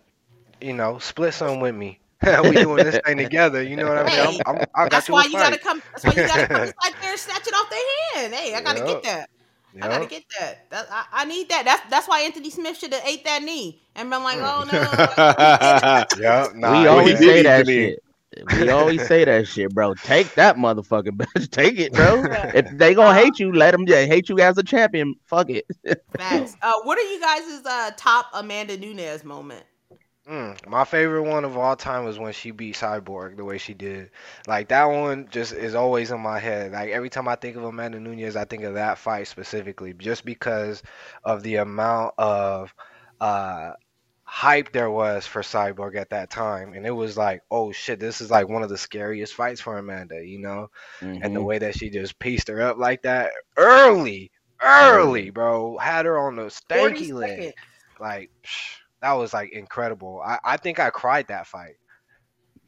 [0.61, 1.99] you know, split some with me.
[2.43, 3.61] we doing this thing together.
[3.61, 4.41] You know what I mean?
[4.45, 5.81] I'm, I'm, I that's why you gotta come.
[5.91, 8.33] That's why you gotta come inside there and snatch it off their hand.
[8.33, 8.87] Hey, I gotta yep.
[8.87, 9.29] get that.
[9.75, 9.83] Yep.
[9.83, 10.69] I gotta get that.
[10.69, 11.65] that I, I, need that.
[11.65, 14.79] That's that's why Anthony Smith should have ate that knee and been like, oh no.
[16.17, 17.99] yeah, nah, we always say that shit.
[18.57, 19.93] We always say that shit, bro.
[19.95, 21.49] Take that motherfucker, bitch.
[21.51, 22.23] Take it, bro.
[22.53, 25.15] if they gonna hate you, let them hate you as a champion.
[25.25, 25.65] Fuck it.
[26.17, 26.55] Facts.
[26.61, 29.65] Uh, what are you guys' uh, top Amanda Nunes moment?
[30.29, 33.75] Mm, my favorite one of all time was when she beat Cyborg the way she
[33.75, 34.09] did.
[34.47, 36.71] Like that one just is always in my head.
[36.71, 40.25] Like every time I think of Amanda Nunes, I think of that fight specifically, just
[40.25, 40.81] because
[41.23, 42.73] of the amount of
[43.21, 43.73] uh,
[44.23, 48.19] hype there was for Cyborg at that time, and it was like, oh shit, this
[48.19, 51.21] is like one of the scariest fights for Amanda, you know, mm-hmm.
[51.21, 51.43] and the mm-hmm.
[51.43, 56.35] way that she just pieced her up like that early, early, bro, had her on
[56.35, 57.53] the stanky leg,
[57.99, 60.19] like psh, that was like incredible.
[60.25, 61.75] I, I think I cried that fight.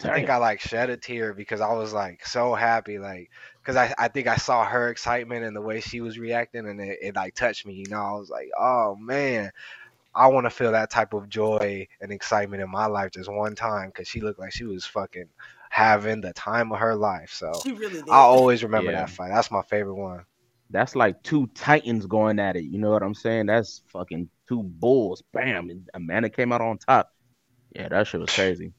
[0.03, 3.75] I think I like shed a tear because I was like so happy, like because
[3.75, 6.99] I, I think I saw her excitement and the way she was reacting, and it,
[7.01, 7.73] it like touched me.
[7.73, 9.49] You know, I was like, oh man,
[10.13, 13.55] I want to feel that type of joy and excitement in my life just one
[13.55, 15.29] time because she looked like she was fucking
[15.71, 17.31] having the time of her life.
[17.33, 18.99] So really I always remember yeah.
[18.99, 19.31] that fight.
[19.33, 20.25] That's my favorite one.
[20.69, 22.65] That's like two titans going at it.
[22.65, 23.45] You know what I'm saying?
[23.45, 25.23] That's fucking two bulls.
[25.33, 25.69] Bam!
[25.69, 27.11] And Amanda came out on top.
[27.73, 28.73] Yeah, that shit was crazy.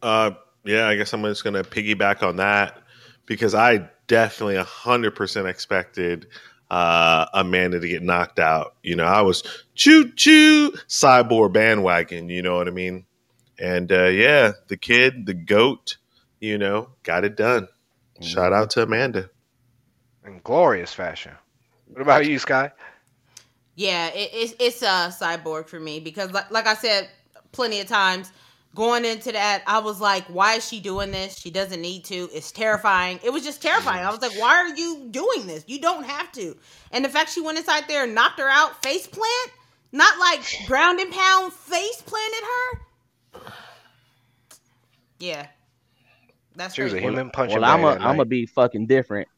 [0.00, 0.32] Uh,
[0.64, 2.82] yeah, I guess I'm just gonna piggyback on that
[3.26, 6.26] because I definitely 100% expected
[6.70, 8.74] uh, Amanda to get knocked out.
[8.82, 9.42] You know, I was
[9.74, 12.28] choo choo cyborg bandwagon.
[12.28, 13.04] You know what I mean?
[13.58, 15.96] And uh, yeah, the kid, the goat,
[16.40, 17.64] you know, got it done.
[17.64, 18.24] Mm-hmm.
[18.24, 19.30] Shout out to Amanda.
[20.28, 21.32] In glorious fashion.
[21.86, 22.70] What about you, Sky?
[23.76, 27.08] Yeah, it, it's it's a cyborg for me because, like, like I said,
[27.52, 28.30] plenty of times
[28.74, 31.38] going into that, I was like, why is she doing this?
[31.38, 32.28] She doesn't need to.
[32.34, 33.20] It's terrifying.
[33.24, 34.04] It was just terrifying.
[34.04, 35.64] I was like, why are you doing this?
[35.66, 36.54] You don't have to.
[36.92, 39.50] And the fact she went inside there and knocked her out face plant,
[39.92, 43.40] not like ground and pound face planted her.
[45.20, 45.46] Yeah.
[46.54, 47.54] That's she was a human punch.
[47.54, 49.28] Well, I'm gonna be fucking different.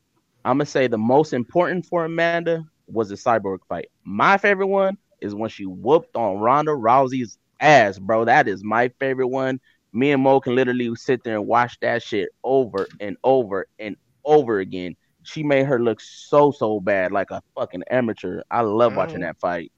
[0.45, 3.91] I'm gonna say the most important for Amanda was the cyborg fight.
[4.05, 8.25] My favorite one is when she whooped on Ronda Rousey's ass, bro.
[8.25, 9.61] That is my favorite one.
[9.93, 13.97] Me and Mo can literally sit there and watch that shit over and over and
[14.25, 14.97] over again.
[15.23, 18.43] She made her look so so bad, like a fucking amateur.
[18.51, 18.97] I love mm.
[18.97, 19.73] watching that fight.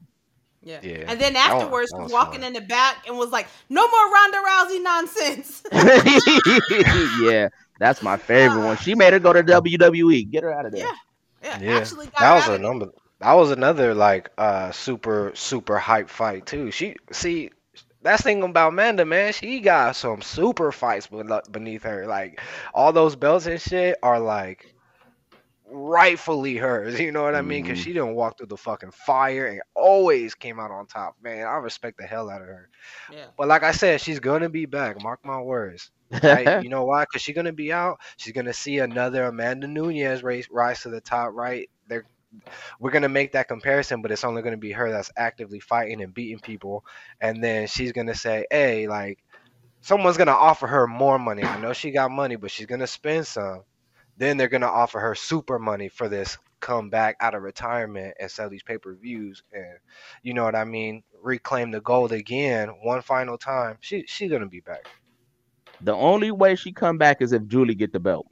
[0.65, 0.79] Yeah.
[0.83, 1.05] yeah.
[1.09, 2.49] And then afterwards, that was, that was walking fun.
[2.49, 5.63] in the back and was like, "No more Ronda Rousey nonsense."
[7.23, 7.49] yeah,
[7.81, 8.77] that's my favorite uh, one.
[8.77, 10.31] She made her go to WWE.
[10.31, 10.87] Get her out of there.
[10.87, 10.93] Yeah.
[11.43, 11.77] Yeah, yeah.
[11.79, 12.91] actually that was a number.
[13.19, 16.71] That was another like uh super super hype fight too.
[16.71, 17.51] She see
[18.03, 19.33] that's thing about Amanda, man.
[19.33, 21.09] She got some super fights
[21.51, 22.07] beneath her.
[22.07, 22.41] Like
[22.75, 24.72] all those belts and shit are like
[25.73, 27.01] rightfully hers.
[27.01, 27.63] You know what I mean?
[27.63, 27.85] Because mm-hmm.
[27.85, 31.17] she didn't walk through the fucking fire and always came out on top.
[31.23, 32.69] Man, I respect the hell out of her.
[33.11, 33.27] Yeah.
[33.37, 35.03] But like I said, she's gonna be back.
[35.03, 35.91] Mark my words.
[36.23, 36.63] Right?
[36.63, 37.05] you know why?
[37.05, 37.99] Because she's gonna be out.
[38.17, 41.31] She's gonna see another Amanda Nunes race rise to the top.
[41.35, 41.71] Right?
[41.89, 42.05] They're
[42.79, 46.15] we're gonna make that comparison, but it's only gonna be her that's actively fighting and
[46.15, 46.85] beating people,
[47.21, 49.19] and then she's gonna say, "Hey, like,
[49.81, 51.43] someone's gonna offer her more money.
[51.45, 53.65] I know she got money, but she's gonna spend some."
[54.17, 58.31] Then they're gonna offer her super money for this come back out of retirement and
[58.31, 59.79] sell these pay per views and
[60.23, 63.77] you know what I mean, reclaim the gold again one final time.
[63.81, 64.87] She she's gonna be back.
[65.81, 68.27] The only way she come back is if Julie get the belt.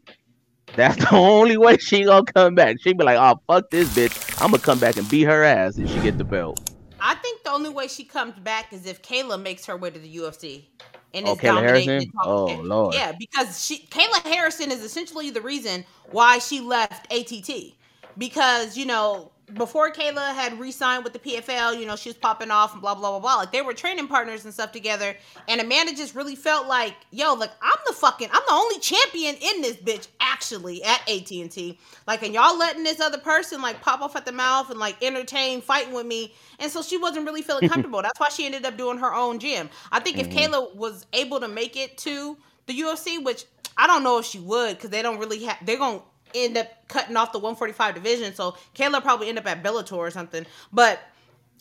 [0.77, 2.77] That's the only way she gonna come back.
[2.81, 4.41] She be like, "Oh fuck this bitch!
[4.41, 7.43] I'm gonna come back and beat her ass if she get the belt." I think
[7.43, 10.67] the only way she comes back is if Kayla makes her way to the UFC.
[11.15, 12.13] And Oh, is Kayla dominating Harrison?
[12.25, 12.95] Oh, yeah, Lord.
[12.95, 17.77] Yeah, because she Kayla Harrison is essentially the reason why she left ATT.
[18.19, 22.51] Because, you know, before Kayla had re-signed with the PFL, you know, she was popping
[22.51, 23.37] off and blah blah blah blah.
[23.37, 25.17] Like they were training partners and stuff together.
[25.49, 29.37] And Amanda just really felt like, yo, like I'm the fucking, I'm the only champion
[29.37, 31.79] in this bitch actually at AT and T.
[32.07, 35.03] Like, and y'all letting this other person like pop off at the mouth and like
[35.03, 36.35] entertain fighting with me.
[36.59, 38.03] And so she wasn't really feeling comfortable.
[38.03, 39.71] That's why she ended up doing her own gym.
[39.93, 40.55] I think if mm-hmm.
[40.55, 42.37] Kayla was able to make it to
[42.67, 43.45] the UFC, which
[43.77, 46.03] I don't know if she would, because they don't really have, they're gonna
[46.35, 48.35] end up cutting off the 145 division.
[48.35, 50.47] So Kayla probably end up at Bellator or something.
[50.73, 51.01] But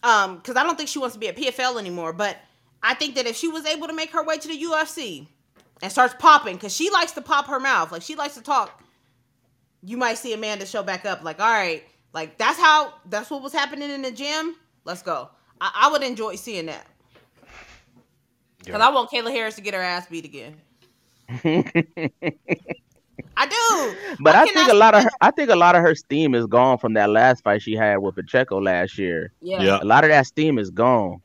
[0.04, 2.14] um, because I don't think she wants to be at PFL anymore.
[2.14, 2.38] But
[2.82, 5.28] I think that if she was able to make her way to the UFC
[5.82, 8.84] and starts popping, because she likes to pop her mouth, like she likes to talk,
[9.84, 11.24] you might see Amanda show back up.
[11.24, 14.56] Like, all right, like that's how that's what was happening in the gym.
[14.86, 15.30] Let's go.
[15.62, 16.86] I, I would enjoy seeing that.
[18.64, 20.58] Because I want Kayla Harris to get her ass beat again.
[23.40, 24.16] I do.
[24.22, 26.36] But I, cannot think a lot of her, I think a lot of her steam
[26.36, 29.32] is gone from that last fight she had with Pacheco last year.
[29.42, 29.62] Yeah.
[29.64, 29.80] Yeah.
[29.82, 31.22] A lot of that steam is gone.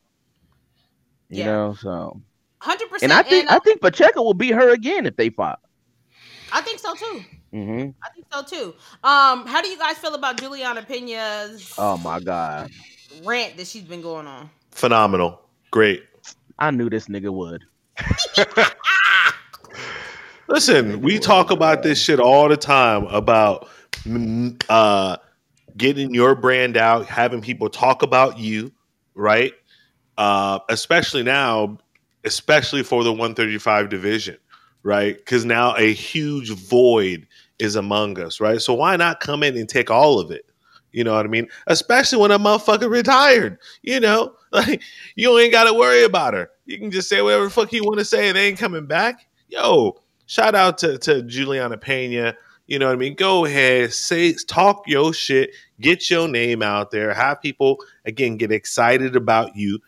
[1.29, 1.46] You Yeah.
[1.46, 2.20] know, so
[2.61, 3.11] Hundred percent.
[3.11, 5.57] and I think I think Pacheco will beat her again if they fight.
[6.53, 7.24] I think so too.
[7.53, 7.90] Mm-hmm.
[8.03, 8.74] I think so too.
[9.03, 12.70] Um, how do you guys feel about Juliana Pena's Oh my god,
[13.24, 14.50] rant that she's been going on?
[14.70, 15.40] Phenomenal.
[15.72, 16.05] Great.
[16.59, 17.64] I knew this nigga would.
[20.49, 23.69] Listen, we talk about this shit all the time about
[24.03, 25.17] mm, uh,
[25.77, 28.71] getting your brand out, having people talk about you,
[29.15, 29.53] right?
[30.19, 31.79] Uh, especially now,
[32.25, 34.37] especially for the 135 division,
[34.83, 35.17] right?
[35.17, 37.27] Because now a huge void
[37.59, 38.61] is among us, right?
[38.61, 40.45] So why not come in and take all of it?
[40.93, 41.49] You know what I mean?
[41.67, 43.59] Especially when a motherfucker retired.
[43.83, 44.83] You know, like
[45.17, 46.51] you ain't got to worry about her.
[46.67, 48.31] You can just say whatever fuck you want to say.
[48.31, 49.27] They ain't coming back.
[49.49, 52.37] Yo, shout out to, to Juliana Pena.
[52.67, 53.15] You know what I mean?
[53.15, 58.51] Go ahead, say, talk your shit, get your name out there, have people again get
[58.51, 59.81] excited about you.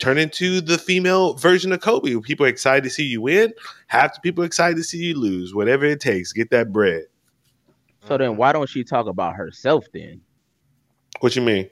[0.00, 2.20] Turn into the female version of Kobe.
[2.20, 3.54] People are excited to see you win.
[3.86, 5.54] Half the people excited to see you lose.
[5.54, 7.04] Whatever it takes, get that bread.
[8.06, 10.20] So then why don't she talk about herself then?
[11.20, 11.70] What you mean?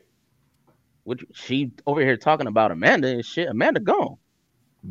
[1.05, 3.49] Which she over here talking about Amanda and shit.
[3.49, 4.17] Amanda gone.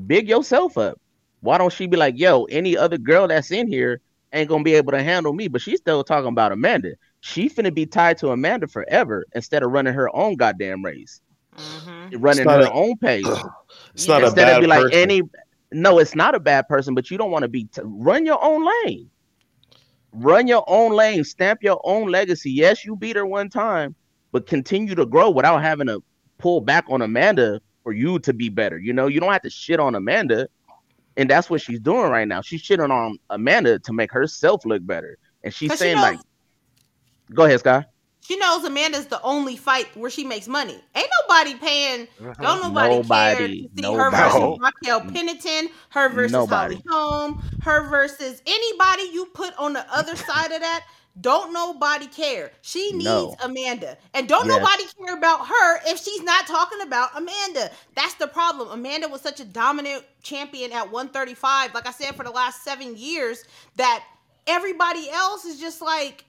[0.05, 1.00] Big yourself up.
[1.41, 3.99] Why don't she be like, yo, any other girl that's in here
[4.33, 5.47] ain't gonna be able to handle me?
[5.47, 6.91] But she's still talking about Amanda.
[7.19, 11.21] She finna be tied to Amanda forever instead of running her own goddamn race,
[11.57, 12.17] Mm-hmm.
[12.19, 13.25] running her a- own pace.
[13.93, 14.99] It's not a instead bad of be like person.
[14.99, 15.21] any.
[15.73, 17.65] No, it's not a bad person, but you don't want to be.
[17.65, 19.09] T- run your own lane.
[20.13, 21.23] Run your own lane.
[21.23, 22.51] Stamp your own legacy.
[22.51, 23.95] Yes, you beat her one time,
[24.31, 26.03] but continue to grow without having to
[26.37, 28.77] pull back on Amanda for you to be better.
[28.77, 30.47] You know, you don't have to shit on Amanda,
[31.17, 32.41] and that's what she's doing right now.
[32.41, 36.03] She's shitting on Amanda to make herself look better, and she's 'Cause she saying knows-
[36.03, 36.19] like,
[37.33, 37.85] "Go ahead, Sky."
[38.23, 40.79] She knows Amanda's the only fight where she makes money.
[40.95, 42.07] Ain't nobody paying.
[42.21, 42.39] Mhm.
[42.39, 44.15] Don't nobody, Nobody, care to see her nobody.
[44.15, 44.57] versus No.
[44.61, 46.75] Raquel Pennington, her versus Nobody.
[46.75, 50.85] Holly Holm, her versus anybody you put on the other side of that.
[51.19, 52.51] Don't nobody care.
[52.61, 53.35] She needs No.
[53.41, 53.97] Amanda.
[54.13, 54.59] And don't Yes.
[54.59, 57.69] nobody care about her if she's not talking about Amanda.
[57.95, 58.69] That's the problem.
[58.69, 62.95] Amanda was such a dominant champion at 135, like I said, for the last seven
[62.95, 63.43] years,
[63.75, 64.03] that
[64.47, 66.23] everybody else is just like,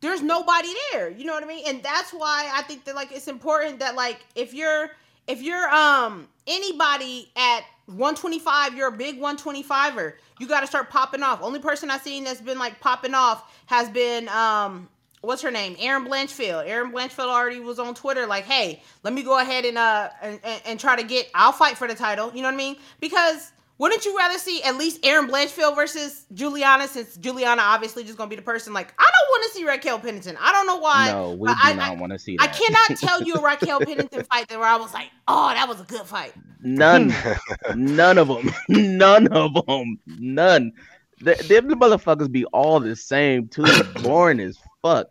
[0.00, 1.08] there's nobody there.
[1.10, 1.64] You know what I mean?
[1.66, 4.90] And that's why I think that like it's important that like if you're
[5.26, 10.14] if you're um anybody at 125, you're a big 125er.
[10.38, 11.42] You got to start popping off.
[11.42, 14.88] Only person I've seen that's been like popping off has been um
[15.22, 15.74] what's her name?
[15.80, 16.66] Erin Blanchfield.
[16.66, 20.38] Erin Blanchfield already was on Twitter like, "Hey, let me go ahead and uh and,
[20.44, 22.76] and, and try to get I'll fight for the title." You know what I mean?
[23.00, 28.18] Because wouldn't you rather see at least Erin Blanchfield versus Juliana since Juliana obviously just
[28.18, 30.36] going to be the person like, "I don't want to see Raquel Pennington.
[30.40, 32.48] I don't know why." no, we but do I- not I- want to see I
[32.48, 35.80] cannot tell you a Raquel Pennington fight that where I was like, "Oh, that was
[35.80, 37.14] a good fight." None,
[37.76, 40.72] none of them, none of them, none.
[41.20, 43.64] The, them motherfuckers be all the same too.
[44.02, 45.06] Boring as fuck.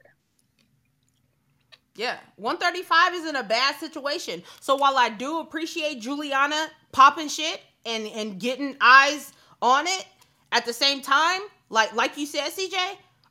[1.95, 4.43] Yeah, 135 is in a bad situation.
[4.59, 10.05] So while I do appreciate Juliana popping shit and and getting eyes on it,
[10.51, 12.75] at the same time, like like you said, CJ,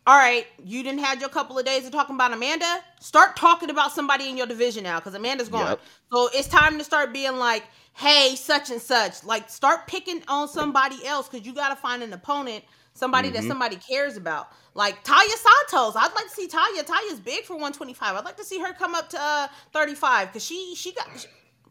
[0.07, 2.81] all right, you didn't had your couple of days of talking about Amanda.
[3.01, 5.71] Start talking about somebody in your division now because Amanda's gone.
[5.71, 5.81] Yep.
[6.13, 7.65] So it's time to start being like,
[7.95, 9.25] hey, such and such.
[9.25, 12.65] Like, start picking on somebody else because you got to find an opponent,
[12.95, 13.49] somebody that Mhm.
[13.49, 14.49] somebody cares about.
[14.75, 15.37] Like Taila
[15.71, 15.97] Santos.
[15.97, 16.85] I'd like to see Taila.
[16.85, 18.15] Taila's big for 125.
[18.17, 21.09] I'd like to see her come up to uh, 35 because she she got.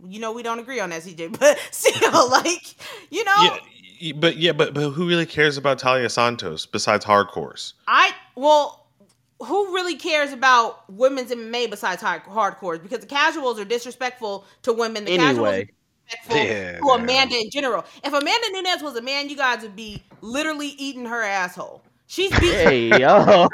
[0.03, 2.75] You know we don't agree on that, CJ, but still, like
[3.11, 3.57] you know,
[3.99, 7.73] Yeah, but yeah, but but who really cares about Taila Santos besides hardcores?
[7.87, 8.87] I well,
[9.39, 12.81] who really cares about women's MMA besides hard, hardcores?
[12.81, 15.05] Because the casuals are disrespectful to women.
[15.05, 15.69] The casuals are Anyway,
[16.07, 16.99] disrespectful Yeah, to man.
[17.03, 17.85] Amanda in general.
[18.03, 21.81] If Amanda Nunes was a man, you guys would be literally eating her asshole.
[22.07, 23.47] She's beat hey yo,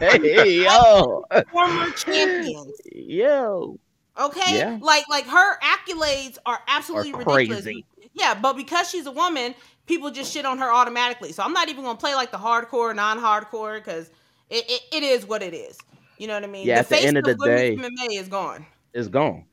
[0.00, 2.80] hey yo, former champions.
[2.92, 3.78] yo.
[4.18, 4.78] Okay, Yeah.
[4.80, 7.66] like like her accolades are absolutely Are ridiculous.
[8.14, 9.54] Yeah, but because she's a woman,
[9.86, 11.32] people just shit on her automatically.
[11.32, 14.10] So I'm not even gonna play like the hardcore, non-hardcore, because
[14.50, 15.78] it, it, it is what it is.
[16.18, 16.66] You know what I mean?
[16.66, 18.66] Yeah, at the end of the day- MMA is gone.
[18.92, 19.44] is gone.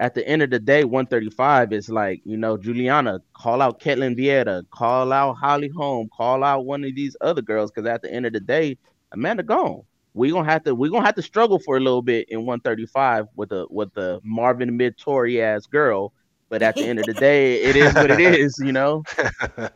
[0.00, 4.16] At the end of the day, 135 is like, you know, Juliana, call out Ketlin
[4.16, 8.12] Vieira, call out Holly Holm, call out one of these other girls, because at the
[8.12, 8.78] end of the day,
[9.10, 9.82] Amanda gone.
[10.18, 13.28] We gonna have to we gonna have to struggle for a little bit in 135
[13.36, 16.12] with the with the Marvin mid Tory ass girl.
[16.48, 19.04] But at the end of the day, it is what it is, you know.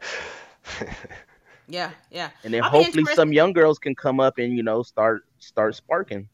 [1.68, 4.82] Yeah, yeah, And then I'll hopefully some young girls can come up and you know
[4.82, 6.28] start start sparking.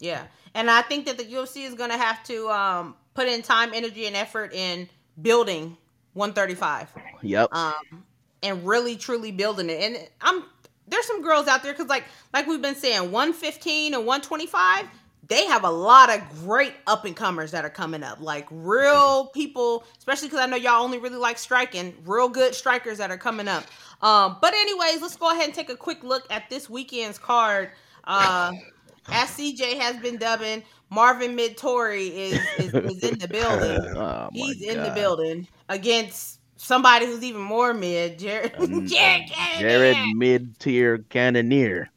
[0.00, 0.24] yeah.
[0.54, 4.06] And I think that the UFC is gonna have to um, put in time, energy,
[4.06, 4.88] and effort in
[5.20, 5.76] building
[6.14, 6.90] 135.
[7.22, 7.54] Yep.
[7.54, 8.04] um,
[8.42, 9.80] and really truly building it.
[9.82, 10.44] And I'm
[10.88, 14.86] there's some girls out there because like like we've been saying, 115 and 125,
[15.28, 18.20] they have a lot of great up and comers that are coming up.
[18.20, 22.98] Like real people, especially because I know y'all only really like striking, real good strikers
[22.98, 23.64] that are coming up.
[24.02, 27.70] Um, but anyways, let's go ahead and take a quick look at this weekend's card.
[28.04, 28.52] Uh,
[29.08, 33.96] as CJ has been dubbing, Marvin Mid Tory is, is is in the building.
[33.96, 38.54] Oh, my He's in the building against somebody who's even more mid, Jared.
[38.58, 41.88] Um, Jared, Jared mid tier Cannonier.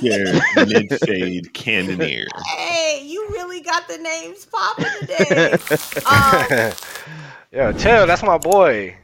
[0.00, 2.26] Yeah, mid fade Cannonier.
[2.56, 5.56] Hey, you really got the names popping today.
[6.06, 6.72] um,
[7.52, 8.06] Yo, chill.
[8.06, 8.96] That's my boy.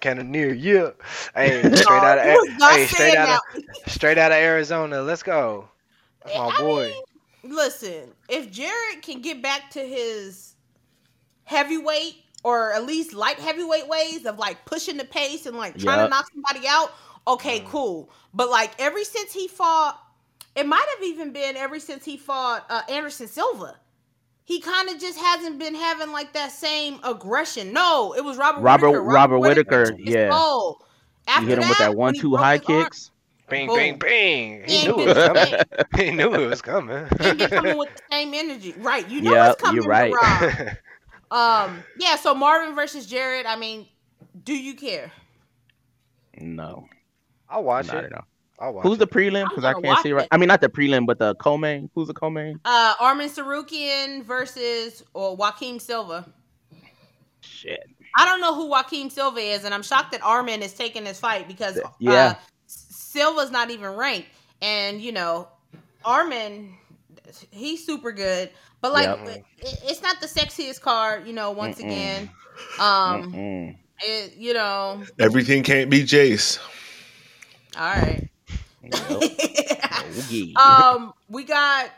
[0.00, 0.90] Cannonier, yeah.
[1.34, 5.02] Hey, straight out of you hey, straight out of straight out of Arizona.
[5.02, 5.68] Let's go.
[6.24, 6.92] That's my I boy.
[7.42, 10.54] mean, listen, if Jared can get back to his
[11.44, 16.04] heavyweight or at least light heavyweight ways of like pushing the pace and like trying
[16.04, 16.92] to knock somebody out,
[17.26, 18.10] okay, cool.
[18.34, 20.00] But like ever since he fought,
[20.56, 23.76] it might have even been ever since he fought uh, Anderson Silva.
[24.44, 27.72] He kind of just hasn't been having like that same aggression.
[27.72, 29.02] No, it was Robert Robert- Whitaker.
[29.04, 30.30] Robert Whitaker, took his yeah.
[30.30, 30.84] toll.
[31.38, 33.10] You hit him with that one-two high his arm- kicks.
[33.48, 33.76] Bing, Boom.
[33.76, 34.62] bing, bing.
[34.66, 35.54] He He knew it was coming.
[35.96, 37.06] he knew it was coming.
[37.20, 38.74] He ain't coming with the same energy.
[38.78, 39.08] Right.
[39.08, 40.14] You know Yep, it's coming you're right.
[41.30, 41.70] from Rob.
[41.70, 43.86] Um, yeah, so Marvin versus Jared, I mean,
[44.44, 45.10] do you care?
[46.38, 46.86] No,
[47.48, 48.12] I'll watch not it.
[48.12, 48.24] at.
[48.58, 49.48] I'll watch Who's the prelim?
[49.48, 50.24] Because I can't see right.
[50.24, 50.28] it.
[50.30, 51.90] I mean, not the prelim, but the co-main.
[51.94, 52.60] Who's the co-main?
[52.64, 56.26] Uh Arman Tsarukyan versus or Joaquim Silva.
[57.40, 57.88] Shit.
[58.16, 61.18] I don't know who Joaquim Silva is, and I'm shocked that Arman is taking this
[61.18, 62.36] fight because uh, Yeah.
[62.66, 64.28] Silva's not even ranked.
[64.60, 65.48] And you know,
[66.04, 66.70] Arman
[67.50, 68.50] he's super good.
[68.80, 69.20] But like Yep.
[69.26, 71.80] it, it's not the sexiest card, you know, once Mm-mm.
[71.80, 72.30] again.
[72.78, 73.76] Um Mm-mm.
[74.00, 76.58] it, you know, Everything can't be Jace.
[77.76, 78.22] all right.
[78.82, 79.26] Nope.
[80.56, 81.90] Um, we got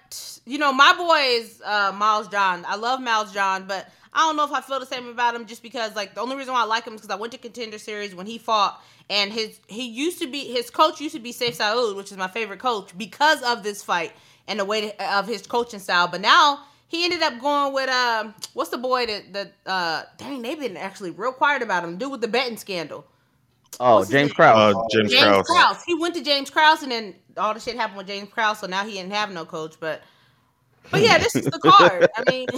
[0.46, 2.64] you know my boy is uh Miles John.
[2.66, 5.46] I love Miles John, but I don't know if I feel the same about him
[5.46, 7.38] just because like the only reason why I like him is because I went to
[7.38, 11.20] Contender Series when he fought, and his he used to be his coach used to
[11.20, 14.12] be Sayif Saud, which is my favorite coach because of this fight
[14.46, 16.08] and the way to, of his coaching style.
[16.08, 16.60] But now
[16.92, 20.76] he ended up going with um what's the boy that that uh dang they've been
[20.76, 23.04] actually real quiet about him, dude with the betting scandal.
[23.80, 24.34] oh, what's James name?
[24.34, 24.76] Krause.
[24.76, 25.46] Uh, James, James Krause.
[25.46, 25.82] Krause.
[25.84, 28.60] He went to James Krause, and then all the shit happened with James Krause.
[28.60, 29.76] So now he didn't have no coach.
[29.80, 30.02] But,
[30.90, 32.08] but yeah, this is the card.
[32.14, 32.46] I mean,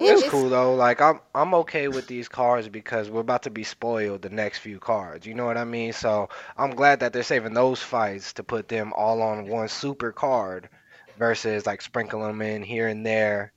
[0.00, 0.74] It's it's- cool though.
[0.74, 4.58] Like I'm I'm okay with these cards because we're about to be spoiled the next
[4.58, 5.24] few cards.
[5.26, 5.92] You know what I mean?
[5.92, 10.10] So I'm glad that they're saving those fights to put them all on one super
[10.12, 10.68] card
[11.18, 13.52] versus like sprinkling them in here and there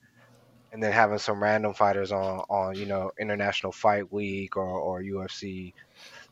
[0.72, 5.00] and then having some random fighters on on, you know, International Fight Week or or
[5.02, 5.74] UFC,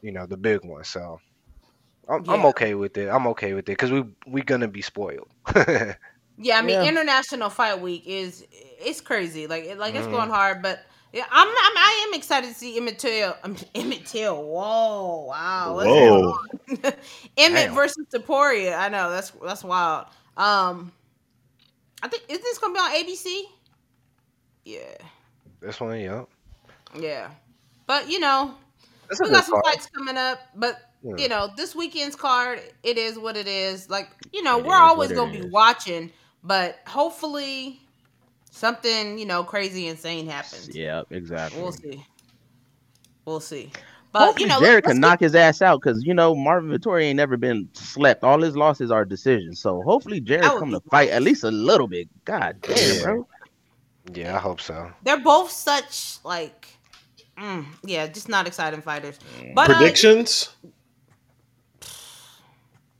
[0.02, 0.84] you know, the big one.
[0.84, 1.20] So
[2.08, 3.08] I'm, I'm okay with it.
[3.08, 5.28] I'm okay with it cuz we we going to be spoiled.
[6.38, 6.88] Yeah, I mean, Yeah.
[6.88, 9.46] International Fight Week is it's crazy.
[9.46, 10.10] Like, it- like it's Mhm.
[10.12, 10.80] going hard, but
[11.12, 13.34] Yeah, I'm, I'm I am excited to see Emmett Till.
[13.42, 14.36] Um, Emmett Till.
[14.36, 15.74] Whoa, wow.
[15.76, 16.38] Whoa.
[16.68, 16.82] going?
[17.38, 17.74] Emmett Damn.
[17.74, 18.76] versus Topuria.
[18.78, 20.06] I know that's that's wild.
[20.36, 20.92] Um,
[22.02, 23.44] I think is this gonna be on ABC?
[24.64, 24.96] Yeah,
[25.60, 26.28] This one, yep.
[26.98, 27.30] yeah.
[27.86, 28.54] But you know,
[29.08, 29.64] That's we got some card.
[29.64, 30.40] fights coming up.
[30.54, 31.16] But Yeah.
[31.16, 33.88] you know, this weekend's card, it is what it is.
[33.88, 35.46] Like you know, It we're always gonna be is.
[35.46, 37.80] watching, but hopefully,
[38.50, 40.74] something you know crazy, insane happens.
[40.74, 41.62] Yeah, exactly.
[41.62, 42.06] We'll see.
[43.24, 43.72] We'll see.
[44.18, 46.70] But Hopefully you know, Jared let's can knock his ass out because you know Marvin
[46.70, 48.24] Vettori ain't never been slept.
[48.24, 49.60] All his losses are decisions.
[49.60, 52.08] So hopefully Jared come to fight at least a little bit.
[52.24, 53.02] God damn, Yeah.
[53.02, 53.26] bro.
[54.14, 54.90] Yeah, I hope so.
[55.02, 56.68] they're both such like,
[57.38, 59.18] mm, yeah, just not exciting fighters.
[59.54, 60.50] But uh, Predictions?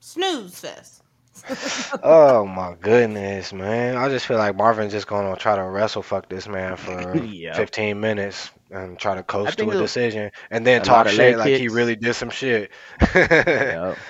[0.01, 1.03] snooze fest.
[2.03, 3.97] Oh my goodness, man!
[3.97, 7.55] I just feel like Marvin's just gonna try to wrestle fuck this man for Yeah.
[7.57, 11.19] 15 minutes and try to I coast to a it'll- decision, and then talk shit
[11.19, 12.71] leg like he really did some shit.
[13.15, 13.97] Yep.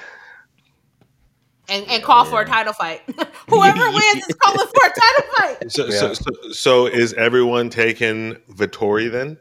[1.68, 3.02] And, and call for a title fight.
[3.48, 5.72] Whoever wins is calling for a title fight.
[5.72, 5.98] So, Yeah.
[5.98, 9.36] so, so, so is everyone taking Vettori then?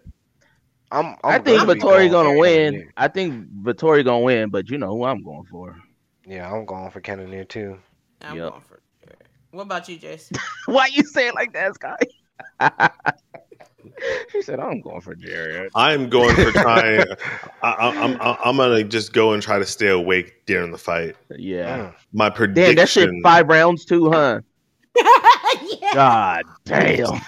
[0.91, 2.89] I'm, I'm I think gonna Vettori going gonna for win.
[2.97, 5.77] I think Vettori gonna win, but you know who I'm going for.
[6.25, 7.77] Yeah, I'm going for Cannonier too.
[8.23, 8.49] I'm Yep.
[8.49, 8.79] going for
[9.51, 10.37] What about you, Jason?
[10.65, 12.89] Why you say it like that, Sky?
[14.31, 17.05] He said, "I'm going for Jared." I'm going for trying.
[17.61, 21.15] I, I, I'm I'm gonna just go and try to stay awake during the fight.
[21.35, 21.91] Yeah.
[22.13, 24.41] My Damn, that shit five rounds too, huh?
[24.95, 25.93] yeah.
[25.93, 27.21] God damn.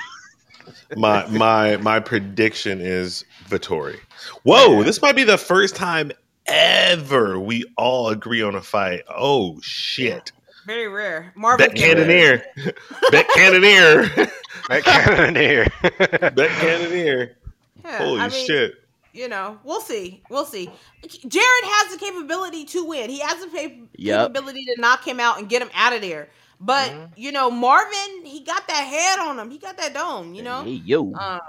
[0.96, 4.00] my my my prediction is Vettori.
[4.44, 6.12] Whoa, this might be the first time
[6.46, 9.04] ever we all agree on a fight.
[9.10, 10.32] Oh shit!
[10.68, 11.32] Very rare.
[11.36, 12.44] Marvin Bet Cannonier.
[13.10, 14.04] Bet Cannonier.
[14.68, 15.66] That Cannonier.
[16.36, 17.38] Bet Cannonier.
[17.86, 18.74] Yeah, Holy I mean, shit!
[19.14, 20.22] You know, we'll see.
[20.30, 20.70] We'll see.
[21.08, 23.10] Jared has the capability to win.
[23.10, 24.28] He has the cap- Yep.
[24.34, 26.28] capability to knock him out and get him out of there.
[26.60, 27.12] But Mhm.
[27.16, 29.50] you know, Marvin, he got that head on him.
[29.50, 30.34] He got that dome.
[30.34, 30.64] You know.
[30.64, 31.14] Hey, yo.
[31.14, 31.40] Um,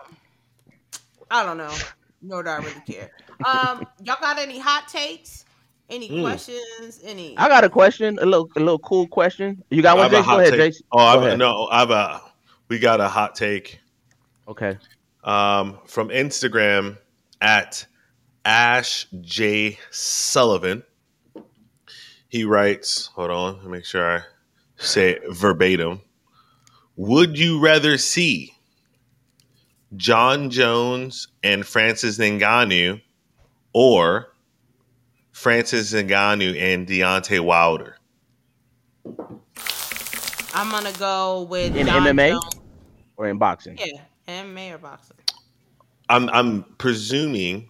[1.30, 1.74] I don't know.
[2.22, 3.10] Nor do I really care.
[3.44, 5.44] Um, y'all got any hot takes?
[5.90, 6.22] Any Mm.
[6.22, 7.00] questions?
[7.02, 7.36] Any?
[7.38, 9.62] I got a question, a little, a little cool question.
[9.70, 10.18] You got one, have a Jace?
[10.24, 10.72] Go hot ahead, take.
[10.74, 10.82] Jace.
[10.92, 11.38] Oh, Go I've, ahead.
[11.38, 12.20] no, I've a.
[12.68, 13.80] We got a hot take
[14.46, 14.76] Okay.
[15.24, 16.98] um, from Instagram
[17.40, 17.86] at
[18.44, 20.82] Ash J Sullivan.
[22.28, 24.22] He writes, hold on, let me make sure I
[24.76, 26.02] say it verbatim.
[26.96, 28.52] Would you rather see
[29.96, 33.00] Jon Jones and Francis Ngannou
[33.72, 34.28] or
[35.38, 37.96] Francis Ngannou and Deontay Wilder?
[40.52, 42.30] I'm gonna go with In Jon MMA?
[42.30, 42.54] Jones.
[43.16, 43.78] Or in boxing?
[43.78, 45.16] Yeah, MMA or boxing.
[46.08, 47.68] I'm I'm presuming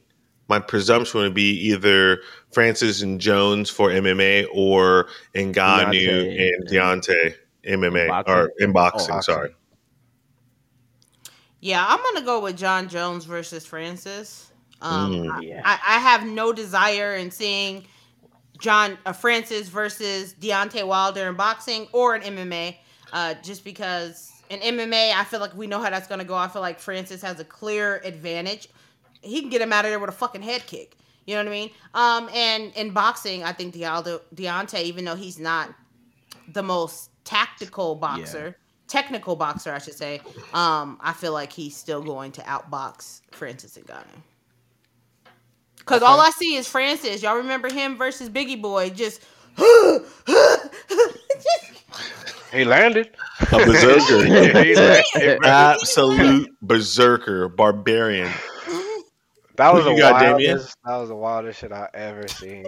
[0.49, 2.21] my presumption would be either
[2.53, 6.49] Francis and Jones for MMA or Ngannou Deontay.
[6.55, 7.35] and Deontay
[7.67, 8.35] MMA Boxing.
[8.35, 9.15] or in boxing.
[9.15, 9.51] Oh, sorry,
[11.61, 14.48] Yeah, I'm gonna go with Jon Jones versus Francis.
[14.81, 15.33] Um, Mm.
[15.33, 15.63] I, Yeah.
[15.65, 17.85] I, I have no desire in seeing
[18.61, 22.77] Jon uh, Francis versus Deontay Wilder in boxing or in MMA.
[23.13, 26.35] Uh, just because in MMA, I feel like we know how that's gonna go.
[26.35, 28.69] I feel like Francis has a clear advantage.
[29.23, 30.97] He can get him out of there with a fucking head kick.
[31.27, 31.71] You know what I mean?
[31.95, 35.75] Um, and in boxing, I think Dealdo, Deontay, even though he's not
[36.53, 38.57] the most tactical boxer,
[38.87, 40.23] technical boxer, I should say,
[40.55, 44.23] um, I feel like he's still going to outbox Francis Ngannou.
[45.89, 47.23] Because all I see is Francis.
[47.23, 48.91] Y'all remember him versus Biggie Boy?
[48.91, 49.23] Just,
[52.53, 53.09] he landed.
[53.41, 54.25] a berserker,
[54.63, 55.45] He landed.
[55.47, 58.31] absolute berserker, barbarian.
[59.57, 60.77] That was Who the got, wildest.
[60.85, 62.67] That was the wildest shit I ever seen.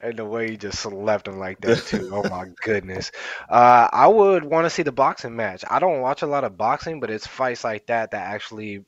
[0.00, 2.08] and the way he just slept him like that too.
[2.14, 3.12] Oh my goodness.
[3.50, 5.64] Uh, I would want to see the boxing match.
[5.70, 8.84] I don't watch a lot of boxing, but it's fights like that that actually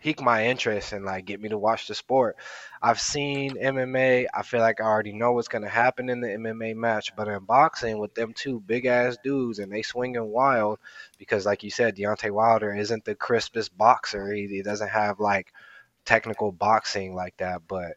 [0.00, 2.36] pique my interest and like get me to watch the sport.
[2.82, 4.28] I've seen MMA.
[4.32, 7.44] I feel like I already know what's gonna happen in the MMA match, but in
[7.44, 10.78] boxing with them two big ass dudes and they swinging wild
[11.18, 14.32] because, like you said, Deontay Wilder isn't the crispest boxer.
[14.32, 15.52] He, he doesn't have like
[16.04, 17.94] technical boxing like that, but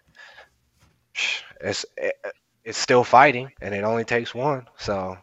[1.62, 2.16] it's it,
[2.64, 4.68] it's still fighting, and it only takes one.
[4.78, 5.18] So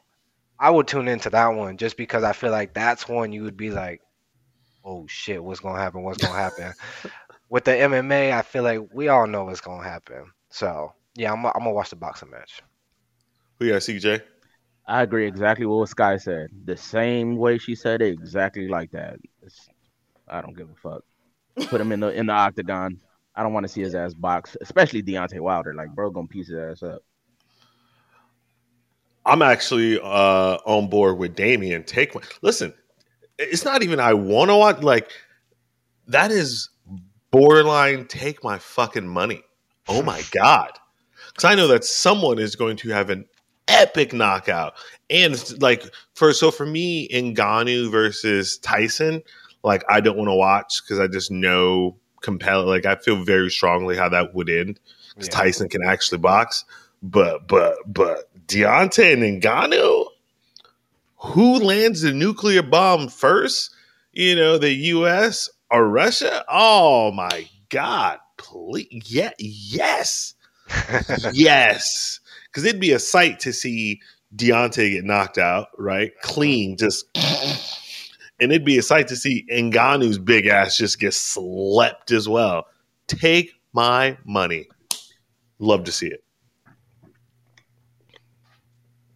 [0.59, 3.57] I would tune into that one just because I feel like that's one you would
[3.57, 4.03] be like,
[4.87, 6.03] "Oh shit, what's gonna happen?
[6.03, 6.73] What's gonna happen?"
[7.49, 10.31] With the MMA, I feel like we all know what's gonna happen.
[10.51, 12.63] So yeah, I'm, I'm gonna watch the boxing match.
[13.59, 14.23] We got CJ.
[14.87, 16.49] I agree exactly with what Sky said.
[16.65, 19.17] The same way she said it, exactly like that.
[19.43, 19.69] It's,
[20.29, 21.03] I don't give a fuck.
[21.69, 23.01] put him in the in the octagon.
[23.35, 25.75] I don't want to see his ass box, especially Deontay Wilder.
[25.75, 27.03] Like, bro, gonna piece his ass up.
[29.25, 31.83] I'm actually uh, on board with Damian.
[31.83, 32.73] Take my listen.
[33.39, 34.83] It's not even I want to watch.
[34.83, 35.11] Like
[36.09, 36.69] that is
[37.31, 38.07] borderline.
[38.07, 39.43] Take my fucking money.
[39.89, 40.73] Oh my god!
[41.29, 43.27] Because I know that someone is going to have an
[43.69, 44.75] epic knockout,
[45.11, 45.85] and like
[46.15, 49.23] for so for me, Ngannou versus Tyson.
[49.63, 52.65] Like I don't want to watch because I just know compel.
[52.65, 54.79] Like I feel very strongly how that would end
[55.11, 55.35] because Yeah.
[55.41, 56.65] Tyson can actually box.
[57.03, 60.07] But but but Deontay and Ngannou,
[61.19, 63.71] who lands the nuclear bomb first?
[64.13, 65.51] You know, the U.S.
[65.71, 66.45] or Russia?
[66.49, 68.19] Oh my God!
[68.37, 70.35] Please, yeah, yes,
[71.33, 74.01] yes, because it'd be a sight to see
[74.35, 76.13] Deontay get knocked out, right?
[76.23, 77.07] Clean, just.
[78.39, 82.67] And it'd be a sight to see Ngannou's big ass just get slept as well.
[83.07, 84.69] Take my money.
[85.59, 86.23] Love to see it.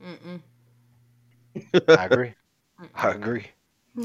[0.03, 0.41] Mm-mm.
[1.89, 2.35] I agree.
[2.95, 3.47] I agree.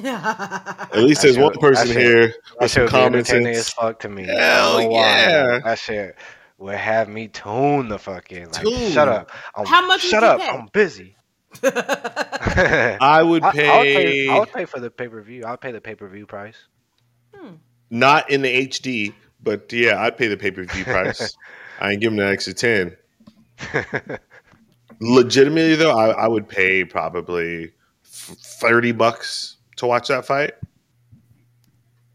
[0.04, 3.20] At least there's shit- one person that here That with shit some would be common
[3.20, 4.30] entertaining as fuck to me.
[4.30, 5.60] I Hell don't yeah.
[5.64, 6.16] That shit
[6.58, 8.64] would have me tune the fucking like.
[8.64, 8.92] Tune.
[8.92, 9.32] Shut up.
[9.56, 10.40] I'm, How much Shut up.
[10.40, 10.48] pay?
[10.50, 11.16] I'm busy.
[11.64, 14.28] I, I would I would pay, pay.
[14.30, 15.46] I would pay for the pay per view.
[15.46, 16.58] I'll pay the pay per view price.
[17.34, 17.56] Hmm.
[17.90, 19.14] not in the HD,
[19.44, 21.36] but yeah, I'd pay the pay per view price.
[21.80, 22.96] I ain't giving an extra ten.
[25.00, 27.72] Legitimately though, I, I would pay probably
[28.04, 30.54] thirty bucks to watch that fight.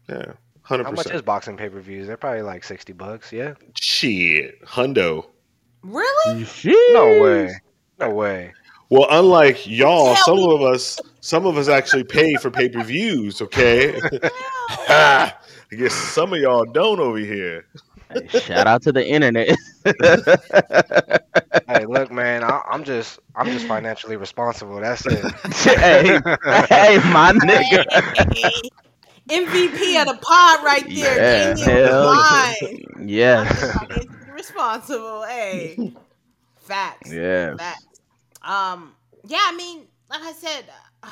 [0.09, 2.07] Yeah, hundred How much is boxing pay per views?
[2.07, 3.31] They're probably like sixty bucks.
[3.31, 3.53] Yeah.
[3.75, 5.27] Shit, hundo.
[5.83, 6.45] really?
[6.45, 6.93] Shit.
[6.93, 7.53] No way.
[7.99, 8.53] No way.
[8.89, 10.55] Well, unlike y'all, Tell some me.
[10.55, 13.41] of us, some of us actually pay for pay per views.
[13.41, 13.97] Okay,
[14.89, 15.33] I
[15.69, 17.65] guess some of y'all don't over here.
[18.27, 19.55] Shout out to the internet.
[21.67, 22.43] hey, look, man.
[22.43, 23.19] I, I'm just.
[23.35, 24.79] I'm just financially responsible.
[24.79, 25.23] That's it.
[25.55, 26.19] hey,
[26.69, 27.85] hey, my nigga.
[29.29, 31.17] MVP of the pod right there.
[31.17, 32.85] Yeah, Damian hell Line.
[33.07, 33.77] Yes.
[34.33, 35.23] responsible.
[35.23, 35.93] Hey,
[36.59, 37.11] facts.
[37.11, 37.57] Yes.
[37.57, 38.01] Facts.
[38.43, 38.95] Um.
[39.25, 39.39] Yeah.
[39.41, 40.65] I mean, like I said,
[41.03, 41.09] uh,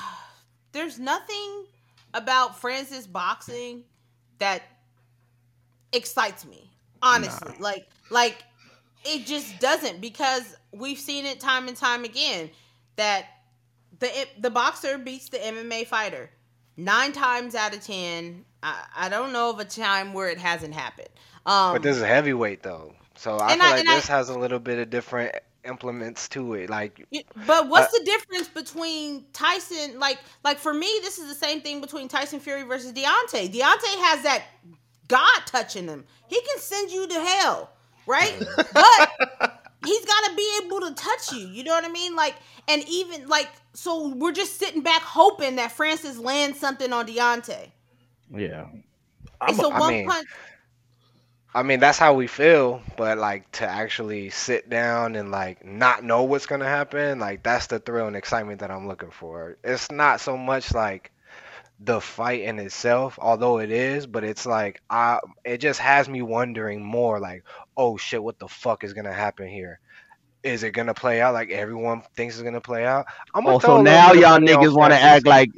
[0.72, 1.66] there's nothing
[2.14, 3.84] about Francis boxing
[4.40, 4.64] that
[5.94, 6.70] excites me.
[7.02, 8.44] Honestly, like, like
[9.06, 12.50] it just doesn't because we've seen it time and time again
[12.96, 13.26] that
[14.00, 16.30] the the boxer beats the MMA fighter
[16.78, 18.46] nine times out of ten.
[18.62, 21.10] I, I don't know of a time where it hasn't happened.
[21.46, 24.30] Um, But this is heavyweight though, so I feel I- like and I- this has
[24.30, 25.36] a little bit of different
[25.66, 26.70] implements to it.
[26.70, 27.06] Like,
[27.46, 30.00] But what's Uh, the difference between Tyson?
[30.00, 33.54] Like, like for me, this is the same thing between Tyson Fury versus Deontay.
[33.54, 34.44] Deontay has that
[35.08, 36.06] God touching him.
[36.28, 37.72] He can send you to hell,
[38.10, 38.36] right?
[38.74, 41.48] but he's got to be able to touch you.
[41.48, 42.16] You know what I mean?
[42.16, 42.36] Like,
[42.68, 47.70] and even like, so we're just sitting back hoping that Francis lands something on Deontay.
[48.36, 48.68] Yeah.
[49.42, 50.28] I'm It's a- a I one mean, punch.
[51.54, 52.82] I mean, that's how we feel.
[52.98, 57.68] But like to actually sit down and like not know what's gonna happen, like that's
[57.68, 59.58] the thrill and excitement that I'm looking for.
[59.64, 61.12] It's not so much like
[61.80, 66.22] the fight in itself, although it is, but it's like I it just has me
[66.22, 67.44] wondering more like,
[67.80, 69.80] oh shit, what the fuck is gonna happen here?
[70.44, 73.06] Is it gonna play out like everyone thinks it's gonna play out?
[73.34, 75.50] I'm gonna Oh, so now y'all niggas want to act like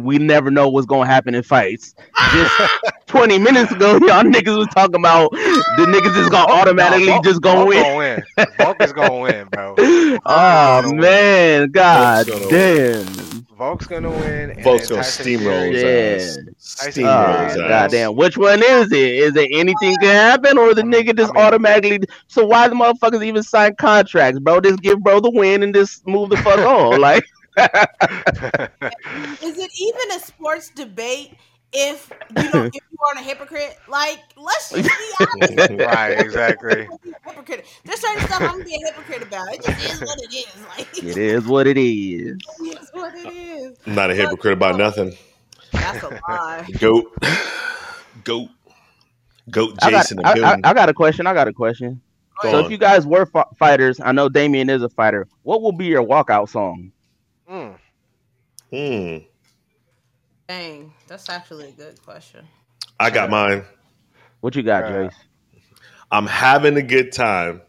[0.00, 1.94] we never know what's gonna happen in fights.
[2.32, 2.70] Just
[3.06, 7.40] 20 minutes ago, y'all niggas was talking about the niggas is gonna automatically Volk- just
[7.42, 7.82] go Volk win.
[7.82, 8.46] gonna win.
[8.58, 9.74] Volk is gonna win, bro.
[9.78, 11.00] oh gonna win.
[11.00, 13.04] man, god Volk's gonna damn.
[13.58, 14.62] Volk's gonna win.
[14.62, 16.44] Volk's gonna steamroll his Yeah.
[16.44, 16.88] ass.
[16.88, 17.68] Steamroll Fury Oh, his is- ass.
[17.68, 18.16] goddamn.
[18.16, 18.98] Which one is it?
[18.98, 22.44] Is it anything can happen or the I mean- nigga just I mean- automatically so
[22.44, 24.60] why the motherfuckers even sign contracts, bro?
[24.60, 27.00] Just give bro the win and just move the fuck on.
[27.08, 27.24] Like
[29.42, 31.34] Is it even a sports debate
[31.72, 33.76] if you don't if you aren't a hypocrite?
[33.88, 35.70] Like, let's just be honest.
[35.70, 36.88] right, exactly.
[37.26, 37.66] hypocrite.
[37.84, 39.52] There's certain stuff I'm gonna be a hypocrite about.
[39.52, 40.66] It just is what it is.
[40.76, 42.38] Like it is what it is.
[42.60, 43.78] it's what it is.
[43.86, 45.14] I'm not a hypocrite about oh, nothing.
[45.72, 46.66] That's a lie.
[46.78, 47.12] Goat,
[48.24, 48.50] goat,
[49.50, 49.74] goat.
[49.82, 50.56] I got, Jason, I, I.
[50.64, 51.26] I got a question.
[51.26, 52.00] I got a question.
[52.42, 52.64] Go So on.
[52.64, 55.26] if you guys were fi- fighters, I know Damian is a fighter.
[55.42, 56.92] What will be your walkout song?
[57.50, 57.78] Mm.
[58.70, 59.16] Hmm.
[60.48, 62.46] Dang, that's actually a good question.
[63.00, 63.64] I got mine.
[64.40, 65.08] What you got, Bruh.
[65.10, 65.14] Jace?
[66.10, 67.60] I'm having a good time.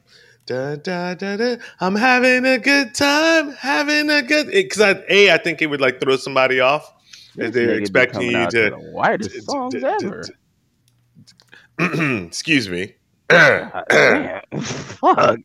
[0.46, 1.58] Da, da, da, da.
[1.80, 4.48] I'm having a good time, having a good.
[4.48, 6.92] Because I, a, I think it would like throw somebody off
[7.38, 8.70] if This they're expecting you out to.
[8.72, 10.24] the whitest to- songs to- to- ever.
[11.80, 12.96] to- excuse me.
[13.32, 14.42] Uh, damn.
[14.62, 15.40] Fuck.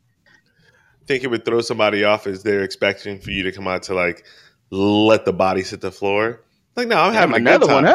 [1.06, 3.94] Think it would throw somebody off as they're expecting for you to come out to
[3.94, 4.24] like
[4.70, 6.40] let the body hit the floor.
[6.76, 7.94] Like, no, I'm Damn, having a good another one,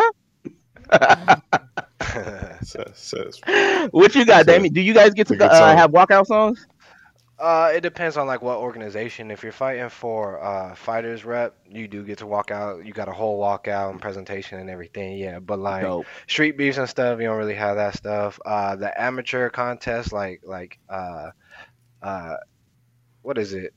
[0.92, 1.36] huh?
[2.64, 3.30] So- so-
[3.92, 4.74] What you got, It's a- Damian?
[4.74, 5.78] Do you guys get to good uh, song.
[5.78, 6.66] have walkout songs?
[7.38, 9.32] Uh, it depends on like what organization.
[9.32, 12.86] If you're fighting for uh fighters rep, you do get to walk out.
[12.86, 15.18] You got a whole walkout and presentation and everything.
[15.18, 16.06] Yeah, but like Dope.
[16.28, 18.40] street beefs and stuff, you don't really have that stuff.
[18.46, 21.30] Uh, the amateur contest, like like uh,
[22.02, 22.36] uh,
[23.22, 23.74] what is it?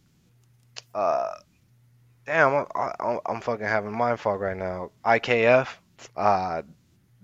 [0.94, 1.30] Uh,
[2.26, 4.90] damn, I'm, I'm, I'm fucking having mind fog right now.
[5.04, 5.68] IKF,
[6.16, 6.62] uh,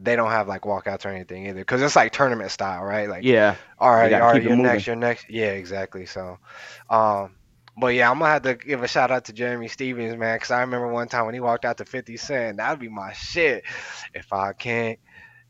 [0.01, 3.09] they don't have like walkouts or anything either, cause it's like tournament style, right?
[3.09, 3.57] Like Yeah.
[3.79, 4.73] all right, all right, you're moving.
[4.73, 5.27] next, you're next.
[5.29, 6.07] Yeah, exactly.
[6.07, 6.39] So,
[6.89, 7.35] um,
[7.77, 10.51] but yeah, I'm gonna have to give a shout out to Jeremy Stephens, man, because
[10.51, 13.65] I remember one time when he walked out to 50 Cent, that'd be my shit.
[14.15, 14.99] If I can't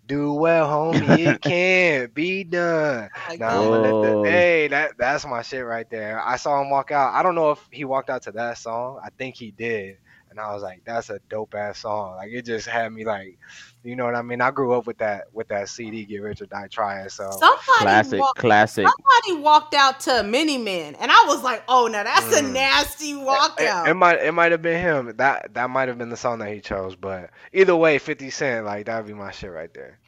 [0.09, 3.11] do well, homie, it can't be done.
[3.28, 4.16] Oh like, Now I'm gonna let Oh.
[4.18, 6.20] the, hey, that that's my shit right there.
[6.24, 7.14] I saw him walk out.
[7.14, 9.00] I don't know if he walked out to that song.
[9.04, 9.98] I think he did.
[10.39, 12.14] And I was like, that's a dope ass song.
[12.16, 13.36] Like it just had me like,
[13.82, 14.41] you know what I mean?
[14.41, 17.09] I grew up with that with that CD, Get Rich or Die Trying.
[17.09, 18.86] So somebody Classic, walked, classic.
[18.86, 22.53] somebody walked out to Many Men, and I was like, "Oh, now that's a Mm.
[22.53, 25.12] nasty It, walkout." it might it might have been him.
[25.16, 26.95] That that might have been the song that he chose.
[26.95, 29.99] But either way, Fifty Cent, like that'd be my shit right there.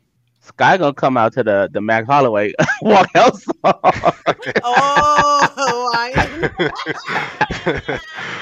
[0.42, 2.52] Sky gonna come out to the the Max Holloway
[2.84, 3.52] walkout song.
[4.64, 6.10] oh, I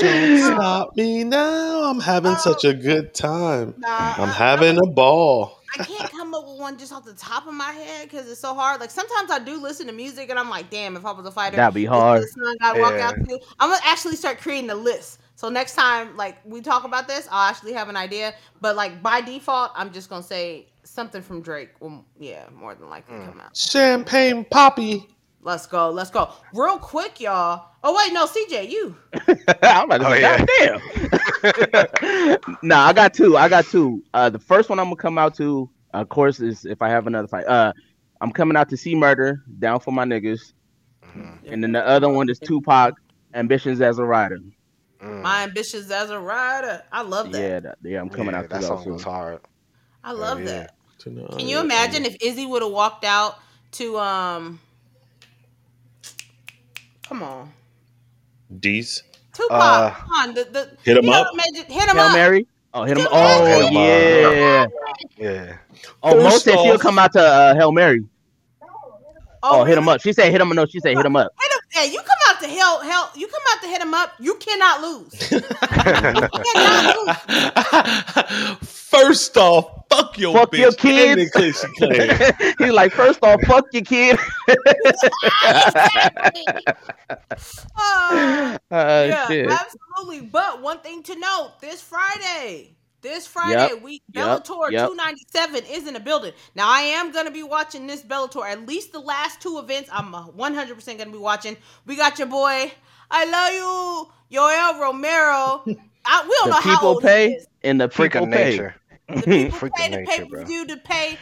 [0.00, 1.82] Don't stop me now.
[1.84, 3.74] I'm having such a good time.
[3.78, 5.58] nah, I'm I- having a ball.
[5.78, 8.40] I can't come up with one just off the top of my head because it's
[8.40, 8.80] so hard.
[8.80, 11.30] Like sometimes I do listen to music and I'm like, damn, if I was a
[11.30, 12.22] fighter, That'd be hard.
[12.22, 13.06] the I'd walk Yeah.
[13.08, 13.38] out to.
[13.60, 15.20] I'm gonna actually start creating a list.
[15.36, 18.34] So next time, like we talk about this, I'll actually have an idea.
[18.60, 21.70] But like by default, I'm just gonna say something from Drake.
[21.78, 23.26] Will, yeah, more than likely Mm.
[23.30, 23.56] come out.
[23.56, 25.06] Champagne Papi.
[25.42, 27.68] Let's go, let's go, real quick, y'all.
[27.82, 28.96] Oh wait, no, CJ, you.
[29.62, 30.44] I'm about to Oh, say, yeah.
[31.40, 32.56] goddamn.
[32.62, 33.36] nah, I got two.
[33.38, 34.02] I got two.
[34.12, 37.06] Uh, the first one I'm gonna come out to, of course, is if I have
[37.06, 37.46] another fight.
[37.46, 37.72] Uh,
[38.20, 40.52] I'm coming out to C-Murder, down for my niggas,
[41.16, 41.38] Mhm.
[41.50, 42.94] and then the other one is Tupac,
[43.32, 44.40] Ambitions as a Rider.
[45.02, 45.22] Mm.
[45.22, 46.82] My ambitions as a rider.
[46.92, 47.40] I love that.
[47.40, 48.92] Yeah, that, yeah, I'm coming Yeah, out to that those song two.
[48.92, 49.40] was hard.
[50.04, 50.44] I love yeah.
[50.46, 50.74] that.
[50.98, 51.30] Tonight.
[51.30, 53.36] Can you imagine if Izzy would have walked out
[53.72, 54.60] to um?
[57.10, 57.52] Come on,
[58.60, 59.02] D's?
[59.32, 59.50] Tupac.
[59.50, 61.26] Uh, come on, the, the Hit 'em you know, up?
[61.34, 62.12] imagine- hit him Hail up.
[62.12, 62.46] Mary.
[62.72, 63.02] Oh, hit him.
[63.02, 63.46] Hit 'em Oh, up.
[63.48, 64.66] Hit 'em yeah.
[65.18, 65.56] Yeah.
[66.04, 68.04] Oh, Mo First said she'll come out to uh, Hail Mary.
[69.42, 70.00] Oh, hit him up.
[70.00, 70.50] She said hit him.
[70.50, 71.32] No, she said hit him up.
[71.40, 71.49] Hit him.
[71.74, 72.80] Yeah, you come out to hell.
[72.80, 74.12] Hell, you come out to hit him up.
[74.18, 75.30] You cannot lose.
[75.30, 75.40] You
[76.54, 78.68] cannot lose.
[78.68, 80.58] First off, fuck your Fuck bitch.
[80.58, 81.30] your and kids.
[81.32, 82.54] then Cliché Clay.
[82.66, 84.18] He's like, first off, fuck your kid.
[87.78, 89.48] Oh, Uh, yeah, shit.
[89.50, 90.20] absolutely.
[90.28, 94.86] But one thing to note: this Friday, this Friday, we yep, Bellator yep.
[94.86, 96.32] 297 is in the building.
[96.54, 98.44] Now, I am gonna be watching this Bellator.
[98.50, 101.56] At least the last two events, I'm 100 percent gonna be watching.
[101.86, 102.72] We got your boy.
[103.10, 103.52] I love
[104.30, 105.68] you, Yoel Romero.
[106.04, 107.46] I, we don't The know how people old he pay is.
[107.62, 108.50] and the Freak people pay.
[108.50, 108.74] nature.
[109.08, 110.40] The people Freak pay of the nature, pay bro.
[110.40, 111.18] per view to pay,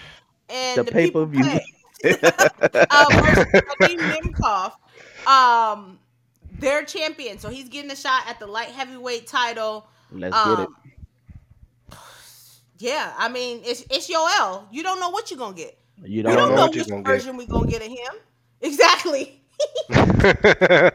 [0.48, 1.44] and The the, people pay-per-view.
[1.44, 1.60] pay.
[2.90, 4.72] uh, versus Vadim Nemkov,
[5.26, 5.98] um,
[6.58, 7.38] their champion.
[7.38, 9.86] So he's getting a shot at the light heavyweight title.
[10.10, 10.68] Let's get it.
[12.78, 14.66] Yeah, I mean it's it's Yoel.
[14.70, 15.78] You don't know what you're gonna get.
[16.04, 17.22] You You don't, don't know know what which gonna get.
[17.22, 18.14] version we're gonna get of him.
[18.60, 19.42] Exactly.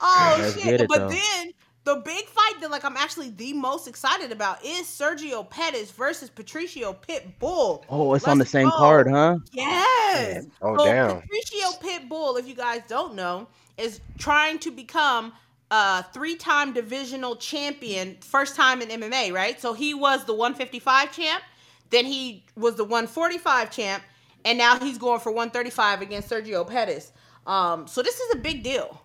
[0.00, 0.80] Oh Let's shit!
[0.80, 1.08] it, but though.
[1.08, 1.52] then
[1.84, 6.30] the big fight that like I'm actually the most excited about is Sergio Pettis versus
[6.30, 7.84] Patricio Pitbull.
[7.88, 8.76] Oh, it's on the same go.
[8.76, 9.38] card, huh?
[9.52, 10.46] Yes.
[10.60, 11.20] Oh, so damn.
[11.22, 13.46] Patricio Pitbull, if you guys don't know,
[13.78, 15.32] is trying to become
[15.72, 19.58] a three-time divisional champion, first time in MMA, right?
[19.60, 21.42] So he was the 155 champ,
[21.90, 24.02] then he was the 145 champ,
[24.44, 27.12] and now he's going for 135 against Sergio Pettis.
[27.46, 29.02] Um, so this is a big deal.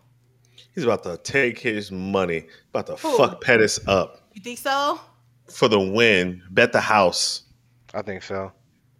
[0.75, 3.17] He's about to take his money, about to Who?
[3.17, 4.99] fuck Pettis up You think so?
[5.49, 6.43] for the win.
[6.51, 7.43] Bet the house.
[7.93, 8.51] I think so.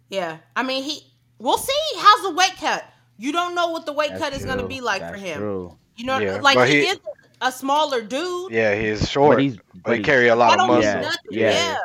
[0.08, 0.38] Yeah.
[0.56, 1.02] I mean, he.
[1.38, 1.72] We'll see.
[1.98, 2.84] How's the weight cut?
[3.18, 5.38] You don't know what the weight That's cut is going to be like for him.
[5.38, 5.76] true.
[5.96, 6.98] You know, Yeah, like but he, he- is
[7.40, 8.52] a smaller dude.
[8.52, 10.82] Yeah, he's short, But he's, but but he carry a lot of muscle.
[10.82, 11.50] Yeah, yeah.
[11.50, 11.76] Yeah.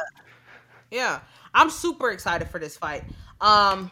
[0.92, 1.20] yeah.
[1.54, 3.04] I'm super excited for this fight.
[3.42, 3.92] Um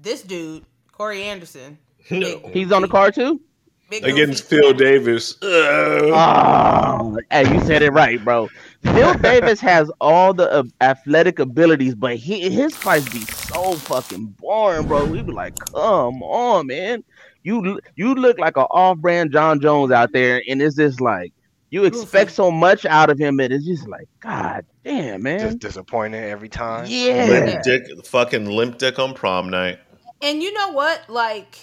[0.00, 1.78] this dude, Corey Anderson.
[2.10, 2.40] No.
[2.52, 3.40] he's on the card too.
[3.88, 4.62] Big Against goofy.
[4.62, 5.36] Phil Davis.
[5.42, 6.10] Ugh.
[7.02, 8.48] Oh, hey, you said it right, bro.
[8.82, 14.26] Phil Davis has all the uh, athletic abilities, but he, his fights be so fucking
[14.38, 15.04] boring, bro.
[15.06, 17.02] We be like, come on, man.
[17.42, 21.32] You you look like an off-brand Jon Jones out there, and it's just like
[21.70, 25.40] you expect so much out of him that it's just like, God damn, man.
[25.40, 26.84] Just disappointing every time.
[26.88, 27.26] Yeah.
[27.26, 29.78] Limp dick, fucking limp dick on prom night.
[30.20, 31.08] And you know what?
[31.08, 31.58] Like,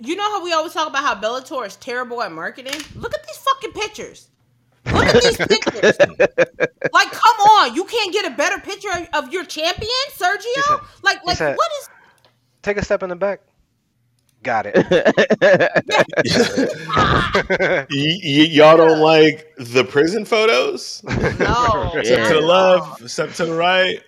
[0.00, 2.80] you know how we always talk about how Bellator is terrible at marketing?
[2.96, 4.28] Look at these fucking pictures.
[4.86, 5.96] Look at these pictures.
[6.92, 10.40] like, come on, you can't get a better picture of your champion, Sergio.
[10.66, 11.88] said- like, like said- what is?
[12.62, 13.40] Take a step in the back.
[14.42, 15.82] Got it.
[17.90, 21.02] Y- y- y'all don't like the prison photos?
[21.38, 21.92] No.
[22.02, 22.24] Step Yeah.
[22.24, 24.00] to the left, step to the right.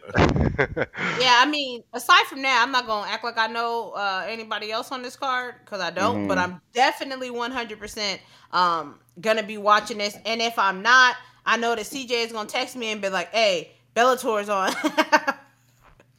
[1.16, 4.70] Yeah, I mean, aside from that, I'm not gonna act like I know uh, anybody
[4.72, 6.26] else on this card because I don't.
[6.26, 6.38] But Mhm.
[6.38, 8.20] I'm definitely 100 percent
[8.52, 10.16] um gonna be watching this.
[10.24, 11.16] And if I'm not,
[11.46, 14.72] I know that CJ is gonna text me and be like, "Hey, Bellator's on,"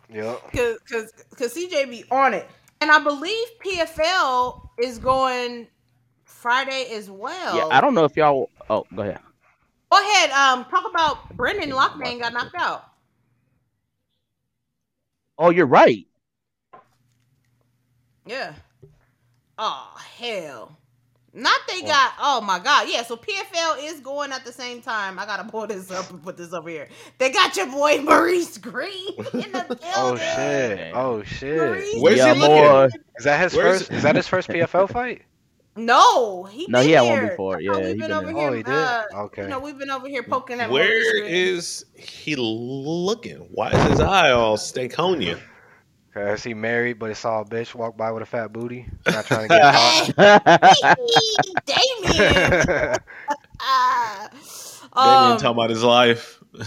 [0.10, 0.42] yep.
[0.52, 2.48] because because because CJ be on it.
[2.82, 5.68] And I believe PFL is going
[6.24, 7.58] Friday as well.
[7.58, 8.50] yeah, I don't know if y'all.
[8.70, 9.20] Oh, go ahead.
[9.92, 10.32] Go ahead.
[10.32, 12.86] Um, talk about Brendan Loughnane got knocked out.
[15.38, 16.08] Oh, you're right.
[18.26, 18.54] Yeah.
[19.58, 20.78] Oh hell.
[21.38, 22.14] Not they got.
[22.20, 22.88] Oh my god.
[22.90, 23.04] Yeah.
[23.04, 25.20] So PFL is going at the same time.
[25.20, 26.88] I gotta pull this up and put this over here.
[27.18, 29.80] They got your boy Maurice Greene in the building.
[29.98, 30.92] Oh shit.
[30.96, 31.58] Oh shit.
[31.58, 32.52] Maurice Where's yeah, he Greene.
[32.52, 32.88] boy.
[33.18, 33.92] Is that his Where's- first?
[33.92, 35.22] Is that his first PFL fight?
[35.78, 37.20] No, he No, been he had here.
[37.20, 37.60] one before.
[37.60, 38.48] You know, Yeah, we've he been been over here.
[38.50, 38.74] Oh, he did?
[38.74, 39.42] Uh, Okay.
[39.42, 41.28] You know, we've been over here poking at Maurice Where
[41.98, 43.40] he looking?
[43.52, 45.38] Why is his eye all Stankonia?
[46.16, 48.86] Cause he married, but he saw a bitch walk by with a fat booty.
[49.06, 50.98] Not trying to get caught.
[51.66, 52.98] Damian.
[53.60, 54.30] Ah.
[54.96, 56.42] Damian Um, talking about his life.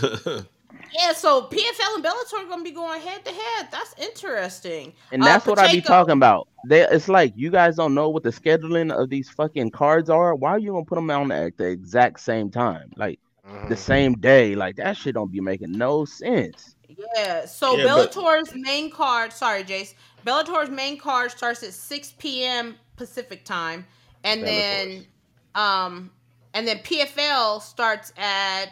[0.93, 3.69] yeah, so PFL and Bellator are gonna be going head to head.
[3.71, 4.93] That's interesting.
[5.13, 6.49] And Uh, that's what I be talking about.
[6.67, 10.35] They, it's like you guys don't know what the scheduling of these fucking cards are.
[10.35, 13.19] Why are you gonna put them on at the exact same time, like
[13.49, 13.71] Mhm.
[13.71, 14.55] the same day?
[14.55, 16.75] Like that shit don't be making no sense.
[16.89, 17.45] Yeah.
[17.47, 19.95] So Yeah, but- Bellator's main card, sorry, Jace.
[20.25, 22.77] Bellator's main card starts at 6 p.m.
[22.97, 23.87] Pacific time,
[24.25, 25.07] and then,
[25.55, 26.11] um,
[26.55, 28.67] and then PFL starts at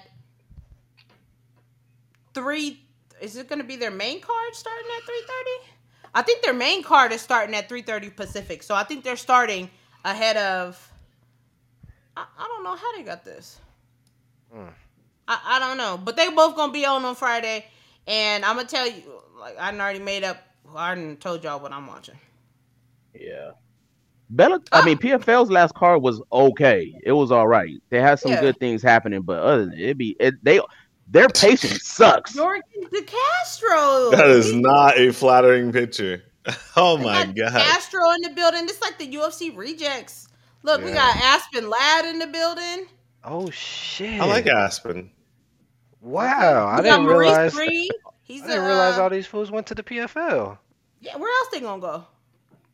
[2.34, 2.80] three.
[3.20, 5.68] Is it going to be their main card starting at 3:30?
[6.14, 9.70] I think their main card is starting at 3:30 Pacific, so I think they're starting
[10.04, 10.92] ahead of.
[12.16, 13.58] I, I don't know how they got this.
[14.52, 14.68] Hmm.
[15.28, 17.66] I, I don't know, but they both gonna be on on Friday,
[18.06, 19.02] and I'm gonna tell you,
[19.38, 20.38] like I done already made up.
[20.74, 22.18] I already told y'all what I'm watching.
[23.14, 23.52] Yeah.
[24.28, 25.06] Bella, I mean oh.
[25.06, 26.92] PFL's last card was okay.
[27.04, 27.74] It was all right.
[27.90, 28.40] They had some Yeah.
[28.40, 30.60] good things happening, but other than it be it they
[31.08, 32.34] their patience sucks.
[32.34, 34.10] Jordan De Castro.
[34.10, 36.22] That is not a flattering picture.
[36.76, 37.52] Oh my god.
[37.52, 38.64] Castro in the building.
[38.64, 40.28] It's like the UFC rejects.
[40.62, 42.86] Look, we got Aspen Ladd in the building.
[43.24, 44.20] Oh shit!
[44.20, 45.10] I like Aspen.
[46.00, 47.52] Wow, I We got didn't Maurice realize.
[47.52, 47.88] Greene.
[48.22, 50.58] He's I didn't a, realize uh, all these fools went to the PFL.
[51.00, 52.04] Yeah, where else they gonna go?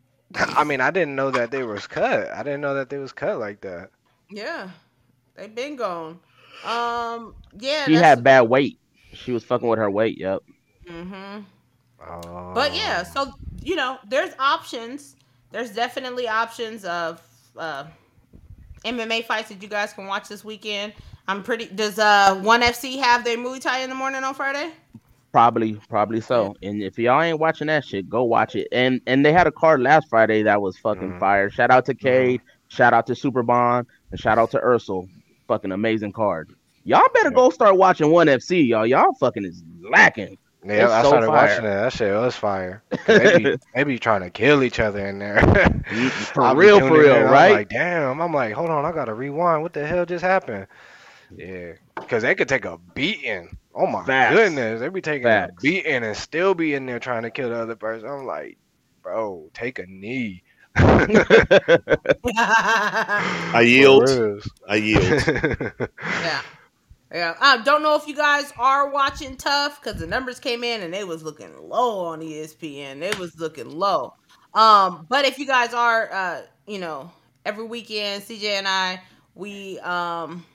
[0.35, 2.31] I mean, I didn't know that they was cut.
[2.31, 3.91] I didn't know that they was cut like that.
[4.31, 4.71] Yeah,
[5.35, 6.21] they been gone.
[6.65, 8.79] Um, yeah, She had bad weight.
[9.13, 10.19] She was fucking with her weight.
[10.19, 10.43] Yep.
[10.89, 11.41] Mm-hmm.
[12.07, 12.55] Oh.
[12.55, 15.17] But yeah, so you know, there's options.
[15.51, 17.21] There's definitely options of
[17.57, 17.85] uh,
[18.85, 20.95] MMA fights that you guys can watch this weekend.
[21.29, 21.67] I'm pretty.
[21.67, 24.73] Does uh One FC have their Muay Thai in the morning on Friday?
[25.33, 26.55] Probably, probably so.
[26.63, 28.69] And if y'all ain't watching that shit, go watch it.
[28.71, 31.21] And and they had a card last Friday that was fucking Mhm.
[31.21, 31.49] fire.
[31.51, 35.09] Shout out to Cade, shout out to Superbon, and shout out to Eersel.
[35.49, 36.51] Fucking amazing card.
[36.85, 38.87] Y'all better go start watching One FC, y'all.
[38.87, 40.37] Y'all fucking is lacking.
[40.65, 41.47] Yeah, It's I so started fire.
[41.49, 41.69] watching it.
[41.75, 42.83] That shit was fire.
[43.09, 45.41] Maybe, be, they be trying to kill each other in there.
[46.33, 47.53] For I be real, for real, in, I'm right?
[47.53, 48.21] like, damn.
[48.21, 49.63] I'm like, hold on, I gotta rewind.
[49.63, 50.67] What the hell just happened?
[51.37, 53.57] Yeah, because they could take a beating.
[53.75, 54.35] Oh my Facts.
[54.35, 55.53] goodness, they be taking Facts.
[55.55, 58.09] a beating and still be in there trying to kill the other person.
[58.09, 58.59] I'm like,
[59.03, 60.43] bro, take a knee.
[60.77, 61.99] I
[63.67, 64.09] yield.
[64.69, 65.23] I yield.
[66.03, 66.43] yeah.
[67.15, 70.81] Yeah, I don't know if you guys are watching TUF because the numbers came in
[70.81, 73.01] and they was looking low on ESPN.
[73.01, 74.15] They was looking low.
[74.55, 77.11] Um, but if you guys are, uh, you know,
[77.45, 79.03] every weekend, CJ and I,
[79.35, 80.47] we um,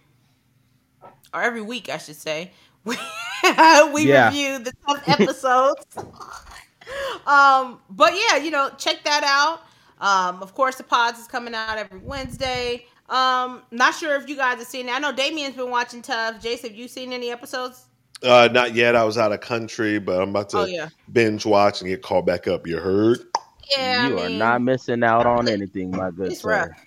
[1.37, 2.51] or every week, I should say,
[2.83, 2.95] we
[3.93, 4.27] we Yeah.
[4.27, 5.85] review the TUF episodes.
[7.25, 9.61] um, but yeah, you know, check that out.
[9.99, 12.85] Um, of course, the pods is coming out every Wednesday.
[13.09, 14.91] Um, not sure if you guys have seen it.
[14.91, 16.41] I know Damian's been watching TUF.
[16.41, 17.85] Jace, have you seen any episodes?
[18.23, 18.95] Uh, not yet.
[18.95, 20.89] I was out of country, but I'm about to Oh yeah.
[21.11, 22.65] binge watch and get called back up.
[22.67, 23.19] You heard?
[23.75, 24.07] Yeah.
[24.07, 26.49] you I are not missing out on anything, my good It's sir.
[26.49, 26.85] rough.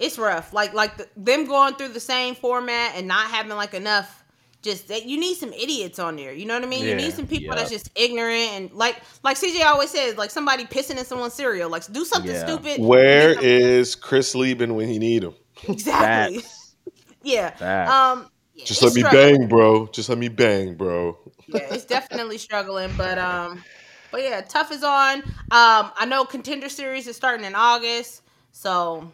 [0.00, 0.52] It's rough.
[0.52, 4.16] Like like the, them going through the same format and not having like enough.
[4.62, 6.34] Just that you need some idiots on there.
[6.34, 6.84] You know what I mean?
[6.84, 7.60] You need some people Yeah.
[7.60, 11.70] that's just ignorant and like like CJ always says, like somebody pissing in someone's cereal.
[11.70, 12.44] Like do something Yeah.
[12.46, 12.78] stupid.
[12.80, 15.34] Where Make is Chris Leben when you need him?
[15.68, 16.40] exactly?
[16.40, 16.74] Facts.
[17.22, 17.50] Yeah.
[17.50, 17.90] Facts.
[17.90, 18.30] Um.
[18.56, 19.38] Just it's let me struggling.
[19.38, 19.86] bang, bro.
[19.86, 21.16] Just let me bang, bro.
[21.48, 23.62] yeah, it's definitely struggling, but um,
[24.10, 25.18] but yeah, TUF is on.
[25.22, 28.20] Um, I know contender series is starting in August,
[28.52, 29.10] so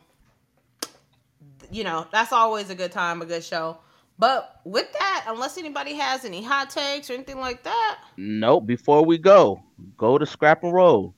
[1.71, 3.79] you know that's always a good time, a good show.
[4.19, 8.67] But with that, unless anybody has any hot takes or anything like that, Nope.
[8.67, 9.62] Before we go,
[9.97, 11.14] go to Scrap and Roll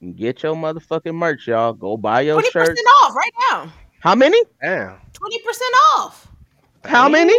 [0.00, 1.72] and get your motherfucking merch, y'all.
[1.72, 2.68] Go buy your twenty shirt.
[2.70, 3.72] percent off right now.
[4.00, 4.42] How many?
[4.60, 4.96] Damn.
[5.12, 6.26] Twenty percent off.
[6.84, 7.34] How many?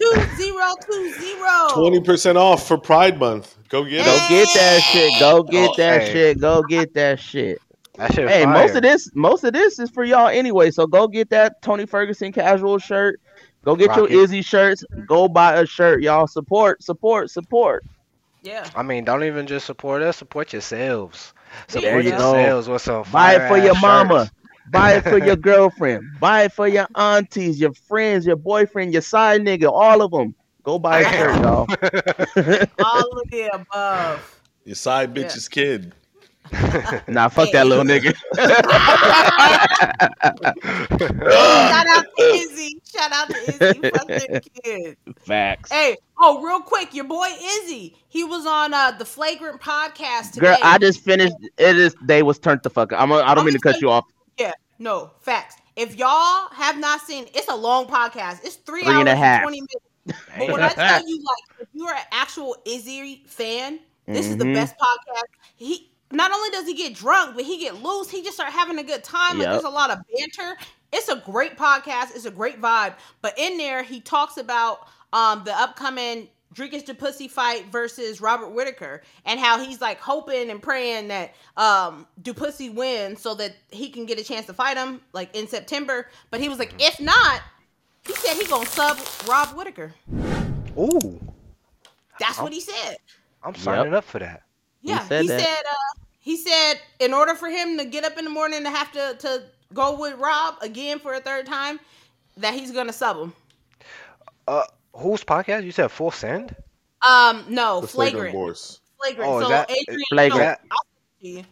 [0.00, 1.68] Two zero two zero.
[1.72, 3.56] Twenty percent off for Pride Month.
[3.68, 4.04] Go get it.
[4.04, 5.20] Go get that shit.
[5.20, 6.12] Go get Oh, that hey.
[6.12, 6.40] shit.
[6.40, 7.58] Go get that shit.
[7.96, 8.52] That Hey, fire.
[8.52, 10.70] most of this, most of this is for y'all anyway.
[10.70, 13.20] So go get that Tony Ferguson casual shirt.
[13.64, 14.12] Go get Rock your it.
[14.12, 14.84] Izzy shirts.
[15.06, 16.26] Go buy a shirt, y'all.
[16.26, 17.84] Support, support, support.
[18.42, 18.68] Yeah.
[18.74, 20.16] I mean, don't even just support us.
[20.16, 21.32] Support yourselves.
[21.72, 22.34] There Support you go.
[22.34, 24.30] yourselves with some Buy it for your fire-ass mama.
[24.66, 26.18] Buy it for your girlfriend.
[26.18, 30.34] Buy it for your aunties, your friends, your boyfriend, your side nigga, all of them.
[30.64, 31.68] Go buy a shirt, y'all.
[32.80, 34.40] All of the above.
[34.64, 35.24] Your side Yeah.
[35.24, 35.92] bitch's kid.
[37.08, 38.14] Nah, fuck that little nigga.
[40.44, 42.80] Shout out to Izzy.
[42.84, 43.90] Shout out to Izzy.
[43.90, 44.96] Fuck them kids.
[45.26, 45.72] Facts.
[45.72, 47.96] Hey, oh, real quick, your boy Izzy.
[48.08, 50.46] He was on uh the Flagrant podcast today.
[50.48, 51.34] Girl, I just finished.
[51.58, 51.94] It is.
[52.02, 53.00] They was turned the fuck up.
[53.00, 53.10] I'm.
[53.10, 54.04] A, I don't I'm mean to cut you off.
[54.38, 55.56] yeah, no facts.
[55.76, 58.44] If y'all have not seen, it's a long podcast.
[58.44, 59.42] It's three, Three hours and a half.
[59.42, 60.22] twenty minutes.
[60.38, 64.44] But when I tell you, like, if you're an actual Izzy fan, this is the
[64.44, 64.54] Mhm.
[64.54, 65.24] best podcast.
[65.56, 68.10] He not only does he get drunk, but he get loose.
[68.10, 69.38] He just start having a good time.
[69.38, 70.56] Like there's a lot of banter.
[70.92, 72.14] It's a great podcast.
[72.14, 72.94] It's a great vibe.
[73.20, 78.50] But in there, he talks about um the upcoming Dricus du Plessis fight versus Robert
[78.50, 83.56] Whitaker and how he's like hoping and praying that um Du Plessis wins so that
[83.70, 86.08] he can get a chance to fight him like in September.
[86.30, 87.42] But he was like, if not,
[88.06, 88.98] he said he gonna sub
[89.28, 89.92] Rob Whitaker.
[90.78, 91.20] Ooh,
[92.20, 92.98] That's what he said.
[93.42, 94.43] I'm signing up for that.
[94.84, 95.40] Yeah, said he that.
[95.40, 95.62] said.
[95.68, 98.90] Uh, he said in order for him to get up in the morning to have
[98.92, 101.80] to to go with Rob again for a third time,
[102.36, 103.32] that he's gonna sub him.
[104.46, 104.62] Uh,
[104.94, 105.64] whose podcast?
[105.64, 106.54] You said Full Send?
[107.02, 108.80] Um, no, The flagrant flagrant, boys.
[109.02, 109.30] flagrant.
[109.30, 110.40] Oh, so that- Adrian, Flagrant.
[110.40, 111.44] no, That- I'll send it to you.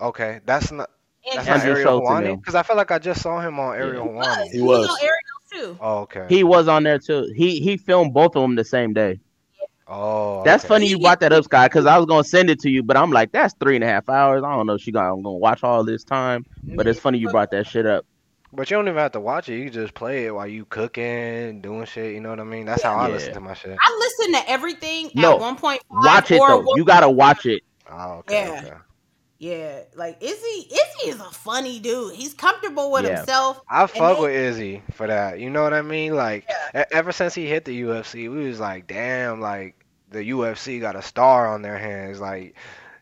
[0.00, 0.90] Okay, that's not
[1.34, 4.04] that's not Ariel Schultz and because I feel like I just saw him on Ariel
[4.04, 4.26] he was.
[4.26, 4.50] Helwani.
[4.50, 4.88] He was.
[4.88, 5.20] on Ariel
[5.74, 5.78] too.
[5.80, 6.26] Oh, okay.
[6.28, 7.32] He was on there too.
[7.36, 9.20] He he filmed both of them the same day.
[9.92, 10.68] Oh, That's okay.
[10.68, 12.96] funny you brought that up, Scott, because I was gonna send it to you, but
[12.96, 14.42] I'm like, that's three and a half hours.
[14.44, 16.44] I don't know if she gonna, I'm gonna watch all this time.
[16.62, 18.04] But it's funny you brought that shit up.
[18.54, 19.58] But you don't even have to watch it.
[19.58, 22.12] You just play it while you cooking, doing shit.
[22.14, 22.66] You know what I mean?
[22.66, 23.76] That's how I listen to my shit.
[23.80, 25.82] I listen to everything No, at one point.
[25.90, 26.58] Watch it though.
[26.60, 27.62] one- You gotta watch it.
[27.90, 28.46] Oh, okay.
[28.46, 28.60] Yeah.
[28.62, 28.72] okay.
[29.38, 30.68] Yeah, like Izzy.
[30.70, 32.14] Izzy is a funny dude.
[32.14, 33.16] He's comfortable with Yeah.
[33.16, 33.60] himself.
[33.68, 35.40] I fuck then- with Izzy for that.
[35.40, 36.14] You know what I mean?
[36.14, 39.74] Like e- ever since he hit the UFC, we was like, damn, like
[40.12, 42.20] the UFC got a star on their hands.
[42.20, 42.56] Like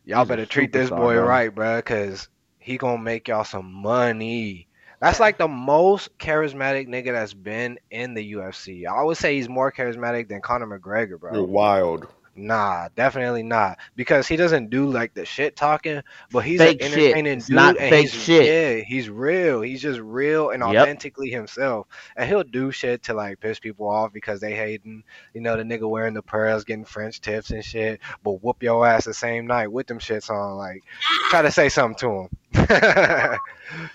[0.04, 1.24] y'all He's better treat this boy bro.
[1.24, 4.68] right, bruh, cause he gonna make y'all some money.
[5.00, 8.86] That's like the most charismatic nigga that's been in the UFC.
[8.86, 11.34] I always say he's more charismatic than Conor McGregor, bro.
[11.34, 12.06] You're wild.
[12.40, 13.78] Nah, definitely not.
[13.96, 17.50] Because he doesn't do like the shit talking, but he's Fake an entertaining dude.
[17.50, 18.46] not fake he's, shit.
[18.46, 19.60] Yeah, he's real.
[19.60, 20.82] He's just real and Yep.
[20.82, 21.86] authentically himself.
[22.16, 25.04] And he'll do shit to like piss people off because they hating.
[25.34, 28.86] You know, the nigga wearing the pearls, getting French tips and shit, but whoop your
[28.86, 30.56] ass the same night with them shits on.
[30.56, 30.82] Like,
[31.28, 33.38] try to say something to him.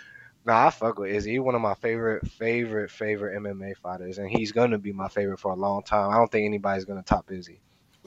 [0.45, 1.31] Nah, I fuck with Izzy.
[1.31, 5.39] He's one of my favorite, favorite, favorite MMA fighters, and he's gonna be my favorite
[5.39, 6.11] for a long time.
[6.11, 7.61] I don't think anybody's gonna top Izzy.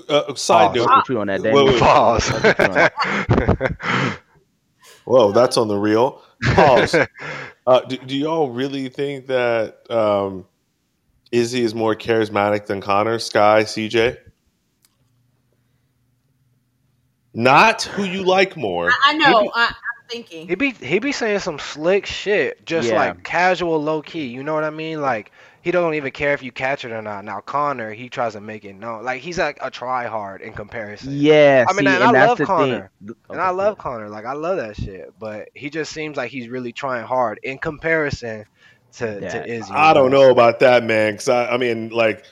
[0.09, 0.89] Uh, side Oh, note.
[0.89, 1.81] Fuck you on that, Wait, wait.
[1.81, 2.29] Pause.
[2.31, 3.47] Fuck with you
[4.07, 4.17] on-
[5.05, 6.23] Whoa, that's on the real.
[6.55, 7.07] Pause.
[7.67, 10.45] uh, do, do y'all really think that um,
[11.33, 14.19] Izzy is more charismatic than Conor, Sky, CJ?
[17.35, 18.89] Not who you like more.
[18.91, 19.39] I, I know.
[19.41, 20.49] He be- I, I'm thinking.
[20.49, 22.97] he be he be saying some slick shit, just Yeah.
[22.97, 24.27] like casual, low key.
[24.27, 25.01] You know what I mean?
[25.01, 25.31] Like
[25.69, 27.27] he don't even care if you catch it or not.
[27.27, 29.05] Now Conor, he tries to make it known.
[29.05, 31.11] Like he's like a try hard in comparison.
[31.13, 32.91] Yeah, I mean, see, and and, I that's love Conor.
[33.07, 33.15] thing.
[33.29, 34.09] And I love Conor.
[34.09, 35.13] Like I love that shit.
[35.19, 38.47] But he just seems like he's really trying hard in comparison
[38.95, 39.29] to, Yeah.
[39.29, 39.71] to Izzy.
[39.71, 41.13] I don't know about that, man.
[41.13, 42.25] Because I, I mean, like,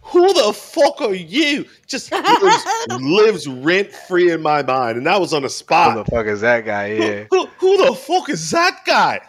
[0.00, 1.66] who the fuck are you?
[1.86, 2.64] Just lives,
[3.00, 5.92] lives rent free in my mind, and that was on the spot.
[5.92, 6.86] Who the fuck is that guy?
[6.94, 7.24] Yeah.
[7.30, 9.20] Who, who the fuck is that guy?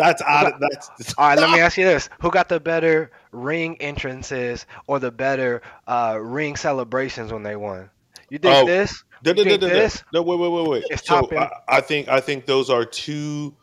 [0.00, 0.54] That's out.
[0.54, 4.66] Of, that's All right, let me ask you this: Who got the better ring entrances
[4.86, 7.90] or the better uh, ring celebrations when they won?
[8.30, 9.04] You think Oh, this?
[9.24, 9.74] No, no, You no, think no, no.
[9.74, 10.02] this?
[10.14, 10.84] No, wait, wait, wait, wait.
[10.90, 11.28] It's So.
[11.36, 13.54] I, I think I think those are two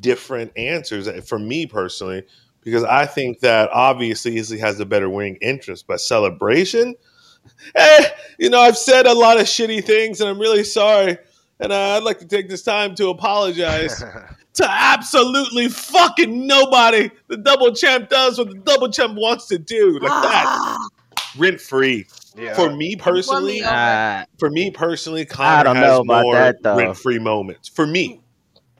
[0.00, 2.24] different answers uh, for me personally,
[2.62, 6.94] because I think that obviously Izzy has a better ring entrance, but celebration,
[7.74, 8.04] eh,
[8.38, 11.16] you know, I've said a lot of shitty things, and I'm really sorry,
[11.58, 14.04] and uh, I'd like to take this time to apologize
[14.58, 17.10] to absolutely fucking nobody.
[17.28, 20.88] The double champ does what the double champ wants to do, like that, Ah,
[21.36, 22.06] rent free.
[22.36, 22.54] yeah.
[22.54, 27.18] For me personally, Uh, for me personally, Conor don't has know about more that, rent-free
[27.18, 27.68] moments.
[27.68, 28.20] For me,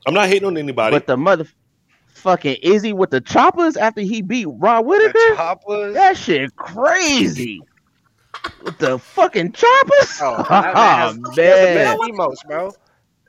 [0.06, 0.94] I'm not hating on anybody.
[0.94, 5.94] but the motherfucking Izzy with the choppers after he beat Robert Whittaker, choppers.
[5.94, 7.60] that shit crazy.
[8.62, 10.18] With the fucking choppers.
[10.20, 11.32] Oh, Oh, that man has- man.
[11.34, 12.72] he has the best emotes, bro.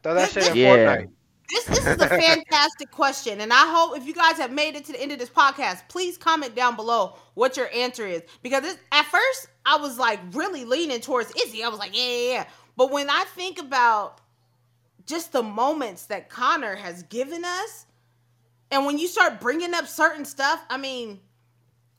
[0.03, 0.75] Throw that shit in Yeah.
[0.97, 1.09] Fortnite.
[1.49, 4.85] This this is a fantastic question, and I hope if you guys have made it
[4.85, 8.21] to the end of this podcast, please comment down below what your answer is.
[8.43, 11.63] Because at first I was like really leaning towards Izzy.
[11.63, 12.45] I was like, yeah, yeah, yeah.
[12.77, 14.21] But when I think about
[15.07, 17.87] just the moments that Conor has given us,
[18.69, 21.19] and when you start bringing up certain stuff, I mean,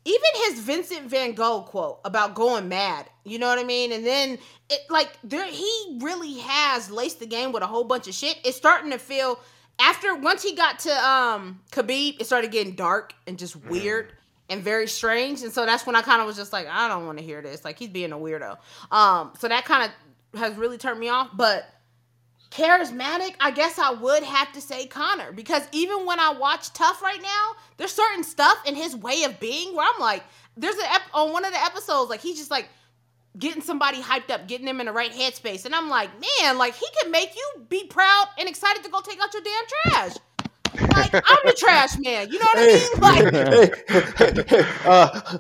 [0.05, 3.93] even his Vincent Van Gogh quote about going mad, you know what I mean?
[3.93, 8.09] And then it like there he really has laced the game with a whole bunch
[8.09, 8.39] of shit.
[8.45, 9.41] It's starting to feel
[9.79, 14.13] after once he got to um Khabib, it started getting dark and just weird
[14.49, 15.43] and very strange.
[15.43, 17.41] And so that's when I kind of was just like, I don't want to hear
[17.41, 17.65] this.
[17.65, 18.59] Like he's being a weirdo.
[18.91, 19.91] Um, so that kind
[20.33, 21.31] of has really turned me off.
[21.33, 21.67] But
[22.51, 27.01] charismatic, I guess I would have to say Conor because even when I watch TUF
[27.01, 30.25] right now, there's certain stuff in his way of being where I'm like,
[30.57, 32.69] there's an ep- on one of the episodes like he's just like
[33.39, 36.75] getting somebody hyped up, getting them in the right headspace, and I'm like, man, like
[36.75, 40.17] he can make you be proud and excited to go take out your damn trash.
[40.97, 43.01] Like I'm the trash man, you know what I mean?
[43.01, 43.71] Like hey,
[44.17, 45.39] hey, hey, uh,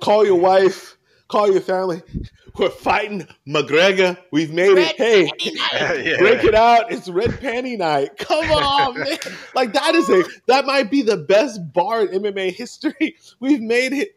[0.00, 0.96] call your wife,
[1.28, 2.02] call your family.
[2.56, 4.18] We're fighting McGregor.
[4.32, 4.98] We've made Red it.
[4.98, 5.30] Hey,
[6.04, 6.18] yeah.
[6.18, 6.92] break it out.
[6.92, 8.18] It's Red Panty Night.
[8.18, 9.18] Come on, man.
[9.54, 13.16] Like that is a that might be the best bar in MMA history.
[13.38, 14.16] We've made it.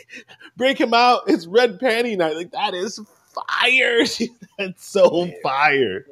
[0.56, 1.22] Break him out.
[1.26, 2.36] It's Red Panty Night.
[2.36, 3.00] Like that is
[3.34, 4.04] fire.
[4.58, 5.32] That's so Yeah.
[5.42, 6.06] fire.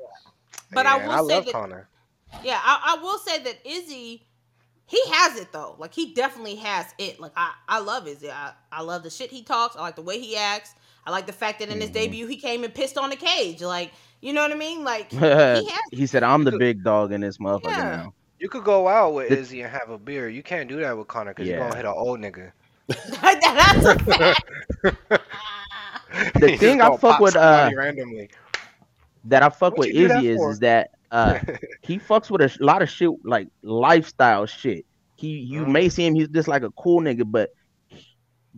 [0.72, 1.89] But I will and say love that- Conor.
[2.45, 4.24] Yeah, I, I will say that Izzy,
[4.87, 5.74] he has it though.
[5.78, 7.18] Like he definitely has it.
[7.18, 8.31] Like I, I love Izzy.
[8.31, 9.74] I, I love the shit he talks.
[9.76, 10.74] I like the way he acts.
[11.05, 11.95] I like the fact that in his Mhm.
[11.95, 13.62] debut he came and pissed on the cage.
[13.62, 14.85] Like you know what I mean?
[14.85, 17.97] Like he he said, "I'm the big dog in this motherfucker Yeah.
[17.97, 20.28] now." You could go out with Izzy and have a beer.
[20.28, 22.53] You can't do that with Conor because you're gonna hit an old nigga.
[22.91, 24.43] That's a fact.
[26.41, 28.30] The He's thing I fuck with, uh, randomly.
[29.24, 30.51] That I fuck What with you do that Izzy is for?
[30.53, 31.38] is that uh,
[31.82, 34.84] he fucks with a lot of shit like lifestyle shit.
[35.16, 35.72] He you Mhm.
[35.72, 37.51] may see him he's just like a cool nigga, but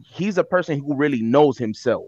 [0.03, 2.05] he's a person who really knows himself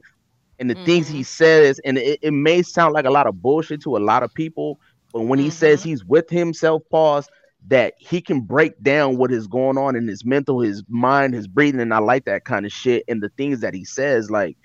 [0.58, 1.80] and the things he says.
[1.84, 4.78] And it, it may sound like a lot of bullshit to a lot of people,
[5.12, 5.84] but when he says Mhm.
[5.84, 7.28] he's with himself, pause
[7.68, 11.46] that he can break down what is going on in his mental, his mind, his
[11.46, 13.04] breathing, and I like that kind of shit.
[13.08, 14.56] And the things that he says, like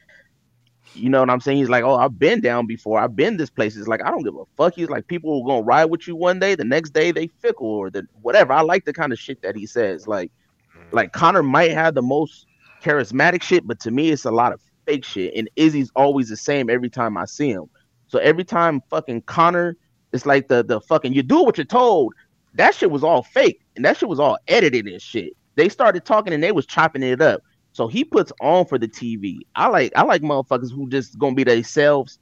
[0.96, 1.58] you know what I'm saying?
[1.58, 3.00] He's like, oh, I've been down before.
[3.00, 3.76] I've been this place.
[3.76, 4.74] It's like I don't give a fuck.
[4.76, 7.68] He's like, people are gonna ride with you one day, the next day they fickle
[7.68, 8.54] or the whatever.
[8.54, 10.08] I like the kind of shit that he says.
[10.08, 10.32] Like,
[10.76, 10.92] mm.
[10.92, 12.48] like Conor might have the most
[12.82, 15.34] charismatic shit, but to me, it's a lot of fake shit.
[15.36, 17.70] And Izzy's always the same every time I see him.
[18.08, 19.78] So every time fucking Conor,
[20.12, 22.14] it's like the the fucking you do what you're told.
[22.56, 25.34] That shit was all fake, and that shit was all edited and shit.
[25.56, 27.42] They started talking and they was chopping it up.
[27.74, 29.40] So he puts on for the TV.
[29.56, 32.20] I like I like motherfuckers who just gonna be themselves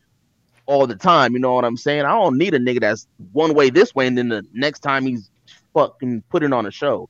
[0.66, 1.34] all the time.
[1.34, 2.02] You know what I'm saying?
[2.02, 5.06] I don't need a nigga that's one way this way, and then the next time
[5.06, 5.30] he's
[5.74, 7.10] fucking putting on a show.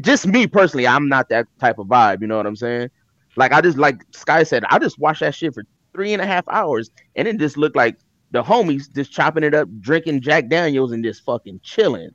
[0.00, 2.20] Just me personally, I'm not that type of vibe.
[2.20, 2.90] You know what I'm saying?
[3.36, 6.26] Like I just like Sky said, I just watched that shit for three and a
[6.26, 7.96] half hours, and it just looked like
[8.32, 12.10] the homies just chopping it up, drinking Jack Daniels, and just fucking chilling.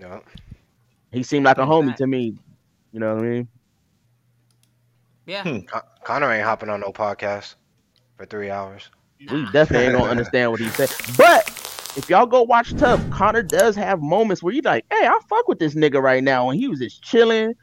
[0.00, 0.22] No.
[1.12, 2.02] He seemed like a homie Exactly.
[2.04, 2.38] to me.
[2.92, 3.48] You know what I mean?
[5.26, 5.42] Yeah.
[5.42, 7.54] Con- Conor ain't hopping on no podcast
[8.16, 8.90] for three hours.
[9.30, 10.90] We definitely ain't gonna understand what he said.
[11.16, 11.48] But
[11.96, 15.48] if y'all go watch TUF, Conor does have moments where you like, hey, I fuck
[15.48, 16.50] with this nigga right now.
[16.50, 17.54] And he was just chilling.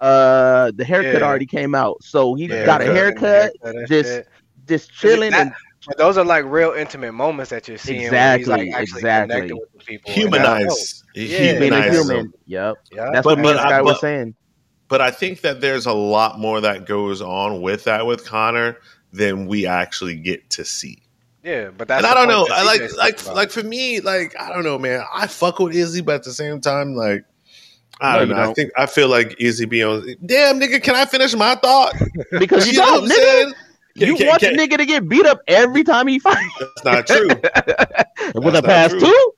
[0.00, 1.26] Uh, the haircut Yeah.
[1.26, 2.96] already came out, so he Yeah, got a good.
[2.96, 3.52] haircut,
[3.88, 4.28] just shit.
[4.66, 5.30] just chilling.
[5.32, 5.52] That- and
[5.86, 8.02] But those are like real intimate moments that you're seeing.
[8.02, 9.34] Exactly, Where he's like actually exactly.
[9.34, 10.12] connected with people.
[10.12, 10.54] and that's dope.
[10.54, 11.04] Humanize.
[11.14, 11.38] Yeah.
[11.38, 12.16] Being a Humanize them.
[12.16, 12.32] human.
[12.46, 12.74] Yep.
[12.92, 13.10] Yeah.
[13.12, 14.34] That's But- what me but and I- Sky were but- saying.
[14.88, 18.76] But I think that there's a lot more that goes on with that with Conor
[19.10, 20.98] than we actually get to see.
[21.42, 22.46] Yeah, but that's and I don't know.
[22.54, 23.34] I like like about.
[23.34, 25.02] like for me, like I don't know, man.
[25.14, 27.24] I fuck with Izzy, but at the same time, like
[28.02, 28.40] I No, don't you know.
[28.40, 28.54] I don't.
[28.54, 30.06] think I feel like Izzy be on.
[30.26, 31.94] Damn, nigga, can I finish my thought?
[32.38, 33.22] Because you, know don't, what I'm nigga.
[33.22, 33.54] saying?
[33.94, 36.54] You Can- want can- the nigga to get beat up every time he fights.
[36.60, 37.28] That's not true.
[38.40, 39.00] With the past true.
[39.00, 39.32] two?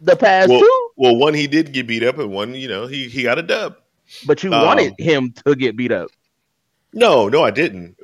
[0.00, 0.88] The past Well- two?
[0.96, 3.42] well, one he did get beat up, and one, you know, he he got a
[3.42, 3.76] dub.
[4.26, 6.10] But you um, wanted him to get beat up.
[6.92, 7.96] No, no, I didn't.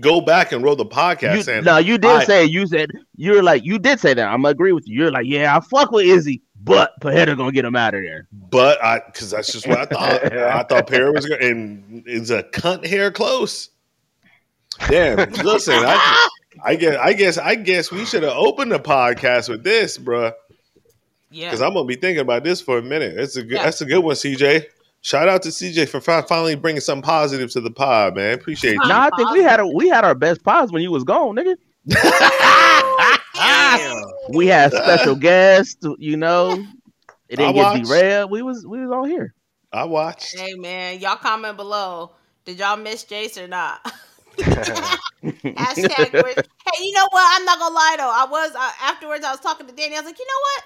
[0.00, 1.52] Go back and roll the podcast.
[1.52, 4.26] You, no, you did I- say you said you're like you did say that.
[4.28, 5.00] I'm gonna agree with you.
[5.02, 8.28] You're like, yeah, I fuck with Izzy, but Pereira gonna get him out of there.
[8.32, 10.32] But I, because that's just what I thought.
[10.32, 13.70] I thought Perry was gonna, and it's a cunt hair close.
[14.88, 16.28] Damn, listen, I,
[16.64, 20.32] I guess, I guess, I guess we should have opened the podcast with this, bruh.
[21.30, 21.48] Yeah.
[21.48, 23.14] Because I'm gonna be thinking about this for a minute.
[23.16, 23.62] That's a good, Yeah.
[23.64, 24.66] that's a good one, CJ.
[25.02, 28.34] Shout out to CJ for fi- finally bringing some positive to the pod, man.
[28.34, 28.88] Appreciate you.
[28.88, 31.36] No, I think we had a we had our best pods when you was gone,
[31.36, 31.56] nigga.
[33.34, 34.02] Damn.
[34.34, 36.64] We had special guests, you know.
[37.28, 38.30] It didn't get derailed.
[38.30, 39.34] We was we was all here.
[39.72, 40.36] I watched.
[40.38, 42.10] Hey man, y'all comment below.
[42.44, 43.80] Did y'all miss Jace or not?
[45.24, 46.12] Hashtag.
[46.12, 46.36] Rich-
[46.72, 47.38] hey, you know what?
[47.38, 48.10] I'm not gonna lie though.
[48.12, 49.24] I was uh, afterwards.
[49.24, 49.94] I was talking to Danny.
[49.94, 50.64] I was like, you know what?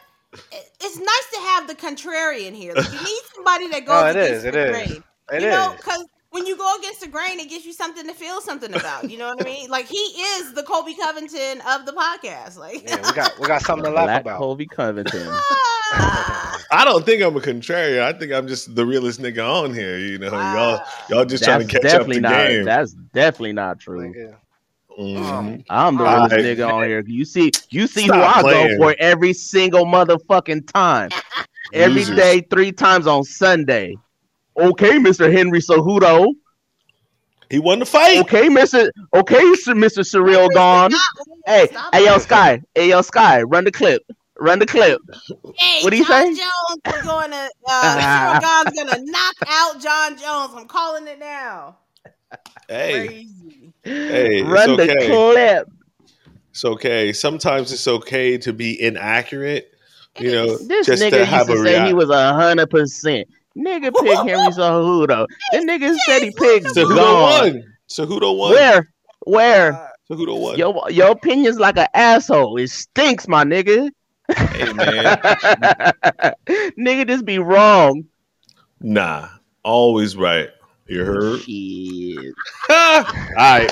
[0.53, 2.75] It- It's nice to have the contrarian here.
[2.75, 4.71] Like, you need somebody that goes Oh, it against is, it the is.
[4.89, 5.05] grain.
[5.33, 8.13] It you know, because when you go against the grain, it gives you something to
[8.13, 9.09] feel something about.
[9.11, 9.71] You know what I mean?
[9.71, 12.57] Like he is the Colby Covington of the podcast.
[12.59, 14.39] Like, Yeah, we got we got something to laugh Black about.
[14.39, 15.27] Colby Covington.
[16.75, 18.01] I don't think I'm a contrarian.
[18.03, 19.97] I think I'm just the realest nigga on here.
[19.99, 22.49] You know, y'all, y'all just trying to catch up definitely the not.
[22.49, 22.65] game.
[22.65, 24.01] That's definitely not true.
[24.13, 24.37] Nigga.
[24.99, 25.65] Mhm.
[25.71, 26.45] I'm the realest right.
[26.45, 27.03] nigga on here.
[27.07, 28.79] You see, you see Stop who I playing.
[28.79, 31.11] go for every single motherfucking time.
[31.73, 32.17] Every Losers.
[32.17, 33.97] day, three times on Sunday.
[34.57, 35.33] Okay, Mr.
[35.33, 36.33] Henry Cejudo.
[37.51, 38.19] He won the fight.
[38.21, 38.89] Okay, Mr.
[39.13, 40.01] Okay, Sir- Mr.
[40.01, 40.99] Ciryl Gane.
[41.47, 42.19] Hey, hey, yo.
[42.19, 42.61] Sky.
[42.75, 43.43] Hey, yo, Sky.
[43.43, 44.03] Run the clip.
[44.41, 45.01] Run the clip.
[45.57, 46.43] Hey, What'd he Jon say?
[46.43, 47.51] Jones is going to.
[47.69, 50.53] Uh, Ciryl Gane's going to knock out Jon Jones.
[50.57, 51.79] I'm calling it now.
[52.69, 53.73] Hey, Crazy.
[53.85, 55.69] Hey, it's Run the clip.
[56.51, 57.13] it's okay.
[57.13, 59.71] Sometimes it's okay to be inaccurate.
[60.19, 60.57] You know.
[60.59, 61.87] This just nigga to used have to a say reaction.
[61.87, 63.29] he was a hundred percent.
[63.57, 63.95] Nigga picked
[64.29, 65.27] Henry Cejudo.
[65.53, 67.63] The nigga said he picked So who won?
[67.87, 68.51] So who don't won?
[68.53, 68.89] Where?
[69.27, 69.73] Where?
[69.75, 70.57] Uh, So who don't won?
[70.59, 72.57] Your your opinion's like an asshole.
[72.57, 73.91] It stinks, my nigga.
[74.29, 75.17] Hey man,
[76.79, 78.05] nigga, just be wrong.
[78.81, 79.29] nah,
[79.65, 80.51] always right.
[80.87, 81.41] You heard?
[81.41, 82.35] Shit.
[82.71, 83.05] All
[83.37, 83.71] right.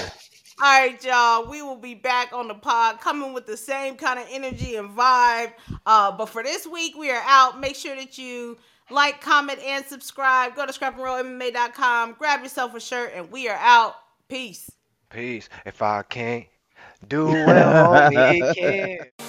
[0.63, 1.51] All right, y'all.
[1.51, 4.97] We will be back on the pod coming with the same kind of energy and
[4.97, 5.53] vibe.
[5.85, 7.61] Uh, but for this week, we are out.
[7.61, 8.57] Make sure that you
[8.91, 10.55] like, comment, and subscribe.
[10.55, 13.95] Go to scrapandrollmma.com, grab yourself a shirt, and we are out.
[14.29, 14.71] Peace.
[15.11, 15.49] Peace.
[15.67, 16.47] If I can't
[17.09, 18.57] do well, homie, it
[19.19, 19.27] can.